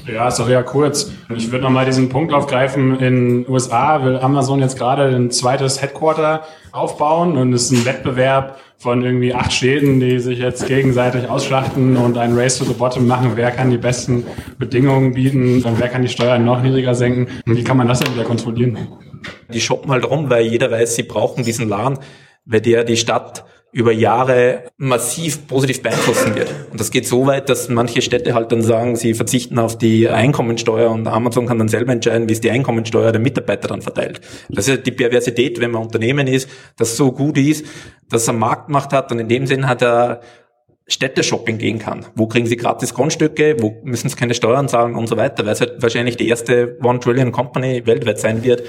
[0.08, 1.12] ja, ist doch eher kurz.
[1.36, 2.98] Ich würde nochmal diesen Punkt aufgreifen.
[3.00, 8.58] In USA will Amazon jetzt gerade ein zweites Headquarter aufbauen und es ist ein Wettbewerb
[8.80, 13.06] von irgendwie acht Städten, die sich jetzt gegenseitig ausschlachten und ein Race to the Bottom
[13.06, 13.34] machen.
[13.36, 14.26] Wer kann die besten
[14.58, 17.28] Bedingungen bieten und wer kann die Steuern noch niedriger senken?
[17.46, 18.78] Und wie kann man das denn wieder kontrollieren?
[19.54, 22.00] Die shoppen halt rum, weil jeder weiß, sie brauchen diesen Laden,
[22.46, 26.54] weil der die Stadt über Jahre massiv positiv beeinflussen wird.
[26.72, 30.10] Und das geht so weit, dass manche Städte halt dann sagen, sie verzichten auf die
[30.10, 34.20] Einkommensteuer und Amazon kann dann selber entscheiden, wie es die Einkommensteuer der Mitarbeiter dann verteilt.
[34.50, 37.66] Das ist die Perversität, wenn man Unternehmen ist, das so gut ist,
[38.10, 40.20] dass er Marktmacht hat und in dem Sinn hat er
[40.88, 42.06] Städte-Shopping gehen kann.
[42.16, 45.54] Wo kriegen sie gratis Grundstücke, wo müssen sie keine Steuern zahlen und so weiter, weil
[45.54, 48.64] es halt wahrscheinlich die erste One-Trillion-Company weltweit sein wird,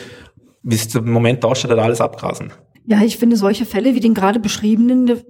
[0.70, 2.52] es im Moment ausschaut, hat alles abgrasen.
[2.84, 5.22] Ja, ich finde solche Fälle wie den gerade beschriebenen,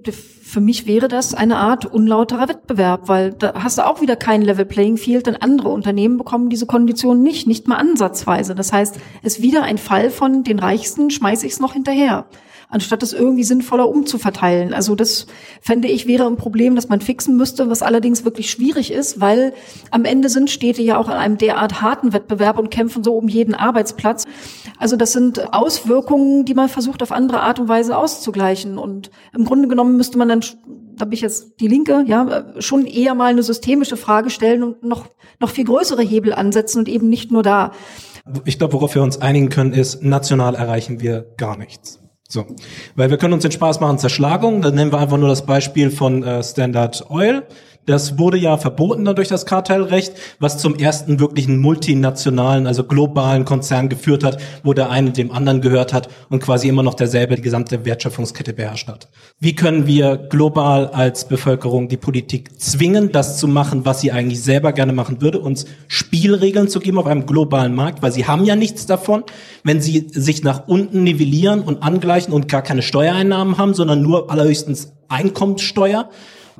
[0.43, 4.41] für mich wäre das eine Art unlauterer Wettbewerb, weil da hast du auch wieder kein
[4.41, 8.55] Level Playing Field, denn andere Unternehmen bekommen diese Konditionen nicht, nicht mal ansatzweise.
[8.55, 12.25] Das heißt, es ist wieder ein Fall von den Reichsten, schmeiße ich es noch hinterher
[12.73, 14.73] anstatt es irgendwie sinnvoller umzuverteilen.
[14.73, 15.27] Also das
[15.61, 19.53] fände ich wäre ein Problem, das man fixen müsste, was allerdings wirklich schwierig ist, weil
[19.91, 23.27] am Ende sind Städte ja auch in einem derart harten Wettbewerb und kämpfen so um
[23.27, 24.25] jeden Arbeitsplatz.
[24.79, 28.79] Also das sind Auswirkungen, die man versucht auf andere Art und Weise auszugleichen.
[28.79, 30.41] Und im Grunde genommen müsste man dann
[30.95, 34.83] da bin ich jetzt die Linke, ja, schon eher mal eine systemische Frage stellen und
[34.83, 35.07] noch,
[35.39, 37.71] noch viel größere Hebel ansetzen und eben nicht nur da.
[38.45, 42.02] Ich glaube, worauf wir uns einigen können, ist, national erreichen wir gar nichts.
[42.33, 42.47] So,
[42.95, 44.63] weil wir können uns den Spaß machen, Zerschlagung.
[44.63, 47.43] Dann nehmen wir einfach nur das Beispiel von äh, Standard Oil.
[47.85, 53.43] Das wurde ja verboten dann durch das Kartellrecht, was zum ersten wirklichen multinationalen, also globalen
[53.43, 57.35] Konzern geführt hat, wo der eine dem anderen gehört hat und quasi immer noch derselbe
[57.35, 59.09] die gesamte Wertschöpfungskette beherrscht hat.
[59.39, 64.41] Wie können wir global als Bevölkerung die Politik zwingen, das zu machen, was sie eigentlich
[64.41, 68.45] selber gerne machen würde, uns Spielregeln zu geben auf einem globalen Markt, weil sie haben
[68.45, 69.23] ja nichts davon,
[69.63, 74.31] wenn sie sich nach unten nivellieren und angleichen und gar keine Steuereinnahmen haben, sondern nur
[74.31, 76.09] allerhöchstens Einkommenssteuer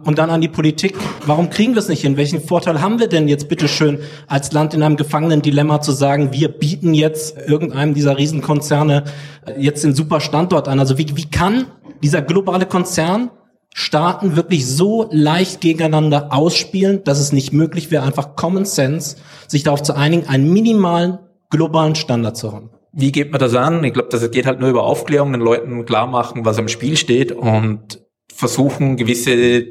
[0.03, 2.17] und dann an die Politik, warum kriegen wir es nicht hin?
[2.17, 6.49] Welchen Vorteil haben wir denn jetzt bitteschön als Land in einem Gefangenen-Dilemma zu sagen, wir
[6.49, 9.03] bieten jetzt irgendeinem dieser Riesenkonzerne
[9.57, 10.79] jetzt den super Standort an?
[10.79, 11.65] Also wie, wie kann
[12.01, 13.29] dieser globale Konzern
[13.75, 19.17] Staaten wirklich so leicht gegeneinander ausspielen, dass es nicht möglich wäre, einfach Common Sense,
[19.47, 21.17] sich darauf zu einigen, einen minimalen
[21.49, 22.69] globalen Standard zu haben?
[22.91, 23.83] Wie geht man das an?
[23.83, 26.97] Ich glaube, das geht halt nur über Aufklärung, den Leuten klar machen, was am Spiel
[26.97, 27.99] steht und
[28.31, 29.65] versuchen, gewisse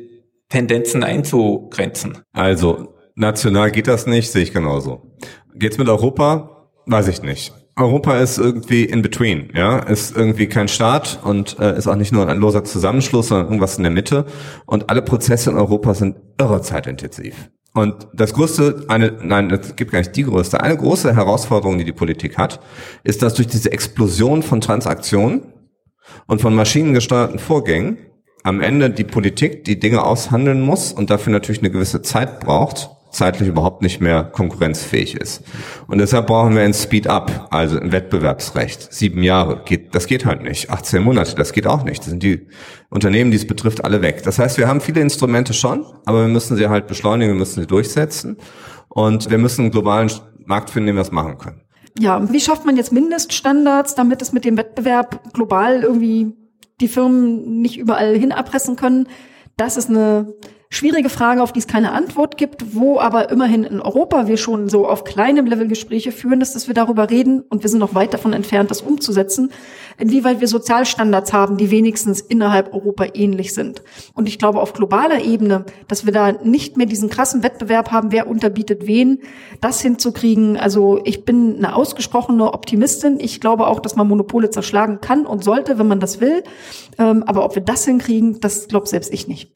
[0.52, 2.18] Tendenzen einzugrenzen?
[2.34, 5.16] Also, national geht das nicht, sehe ich genauso.
[5.54, 6.68] Geht's mit Europa?
[6.84, 7.54] Weiß ich nicht.
[7.74, 12.12] Europa ist irgendwie in between, ja, ist irgendwie kein Staat und äh, ist auch nicht
[12.12, 14.26] nur ein loser Zusammenschluss, sondern irgendwas in der Mitte.
[14.66, 17.50] Und alle Prozesse in Europa sind irre zeitintensiv.
[17.72, 21.86] Und das größte, eine, nein, es gibt gar nicht die größte, eine große Herausforderung, die
[21.86, 22.60] die Politik hat,
[23.04, 25.54] ist, dass durch diese Explosion von Transaktionen
[26.26, 27.96] und von maschinengesteuerten Vorgängen
[28.42, 32.90] am Ende die Politik die Dinge aushandeln muss und dafür natürlich eine gewisse Zeit braucht,
[33.12, 35.42] zeitlich überhaupt nicht mehr konkurrenzfähig ist.
[35.86, 38.92] Und deshalb brauchen wir ein Speed-up, also ein Wettbewerbsrecht.
[38.92, 40.70] Sieben Jahre, geht, das geht halt nicht.
[40.70, 42.00] 18 Monate, das geht auch nicht.
[42.00, 42.46] Das sind die
[42.88, 44.22] Unternehmen, die es betrifft, alle weg.
[44.24, 47.60] Das heißt, wir haben viele Instrumente schon, aber wir müssen sie halt beschleunigen, wir müssen
[47.60, 48.38] sie durchsetzen
[48.88, 50.10] und wir müssen einen globalen
[50.46, 51.60] Markt finden, den wir das machen können.
[51.98, 56.32] Ja, wie schafft man jetzt Mindeststandards, damit es mit dem Wettbewerb global irgendwie
[56.82, 59.08] die Firmen nicht überall hin erpressen können.
[59.56, 60.34] Das ist eine
[60.72, 64.70] schwierige Frage, auf die es keine Antwort gibt, wo aber immerhin in Europa wir schon
[64.70, 67.94] so auf kleinem Level Gespräche führen, dass, dass wir darüber reden und wir sind noch
[67.94, 69.52] weit davon entfernt, das umzusetzen,
[69.98, 73.82] inwieweit wir Sozialstandards haben, die wenigstens innerhalb Europa ähnlich sind.
[74.14, 78.10] Und ich glaube auf globaler Ebene, dass wir da nicht mehr diesen krassen Wettbewerb haben,
[78.10, 79.18] wer unterbietet wen,
[79.60, 80.56] das hinzukriegen.
[80.56, 83.20] Also ich bin eine ausgesprochene Optimistin.
[83.20, 86.42] Ich glaube auch, dass man Monopole zerschlagen kann und sollte, wenn man das will.
[86.98, 89.52] Ähm, aber ob wir das hinkriegen, das glaube selbst ich nicht.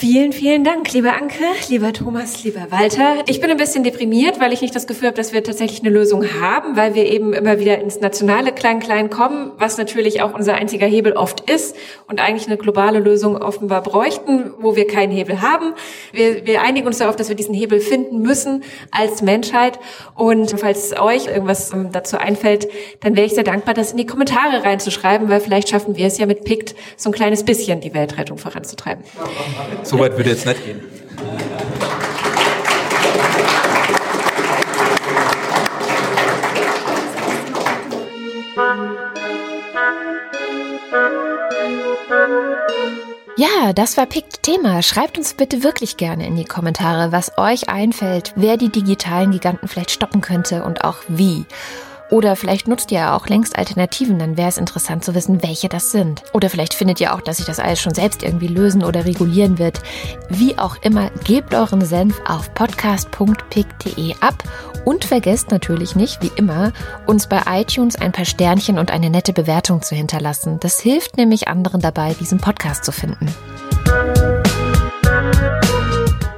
[0.00, 3.16] Vielen, vielen Dank, lieber Anke, lieber Thomas, lieber Walter.
[3.26, 5.90] Ich bin ein bisschen deprimiert, weil ich nicht das Gefühl habe, dass wir tatsächlich eine
[5.90, 10.54] Lösung haben, weil wir eben immer wieder ins nationale Klein-Klein kommen, was natürlich auch unser
[10.54, 11.76] einziger Hebel oft ist
[12.08, 15.74] und eigentlich eine globale Lösung offenbar bräuchten, wo wir keinen Hebel haben.
[16.12, 18.62] Wir, wir einigen uns darauf, dass wir diesen Hebel finden müssen
[18.92, 19.78] als Menschheit.
[20.14, 22.68] Und falls euch irgendwas ähm, dazu einfällt,
[23.00, 26.16] dann wäre ich sehr dankbar, das in die Kommentare reinzuschreiben, weil vielleicht schaffen wir es
[26.16, 29.04] ja mit PICT so ein kleines bisschen die Weltrettung voranzutreiben.
[29.82, 30.80] So weit würde jetzt nicht gehen.
[43.36, 44.82] Ja, das war Pikt Thema.
[44.82, 49.68] Schreibt uns bitte wirklich gerne in die Kommentare, was euch einfällt, wer die digitalen Giganten
[49.68, 51.46] vielleicht stoppen könnte und auch wie.
[52.10, 55.68] Oder vielleicht nutzt ihr ja auch längst Alternativen, dann wäre es interessant zu wissen, welche
[55.68, 56.22] das sind.
[56.32, 59.58] Oder vielleicht findet ihr auch, dass sich das alles schon selbst irgendwie lösen oder regulieren
[59.58, 59.80] wird.
[60.28, 64.42] Wie auch immer, gebt euren Senf auf podcast.pick.de ab
[64.84, 66.72] und vergesst natürlich nicht, wie immer,
[67.06, 70.58] uns bei iTunes ein paar Sternchen und eine nette Bewertung zu hinterlassen.
[70.60, 73.28] Das hilft nämlich anderen dabei, diesen Podcast zu finden.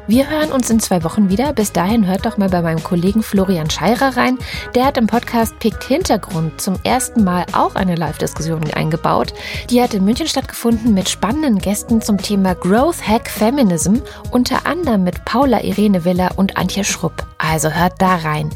[0.09, 1.53] Wir hören uns in zwei Wochen wieder.
[1.53, 4.37] Bis dahin hört doch mal bei meinem Kollegen Florian Scheirer rein.
[4.75, 9.33] Der hat im Podcast Picked Hintergrund zum ersten Mal auch eine Live-Diskussion eingebaut.
[9.71, 13.99] Die hat in München stattgefunden mit spannenden Gästen zum Thema Growth Hack Feminism,
[14.33, 17.25] unter anderem mit Paula Irene Willer und Antje Schrupp.
[17.39, 18.51] Also hört da rein.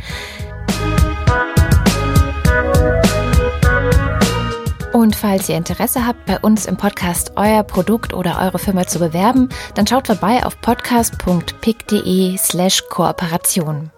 [4.93, 8.99] Und falls ihr Interesse habt, bei uns im Podcast euer Produkt oder eure Firma zu
[8.99, 13.91] bewerben, dann schaut vorbei auf podcast.pick.de slash Kooperation.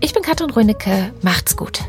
[0.00, 1.80] Ich bin Katrin Rönecke, macht's gut.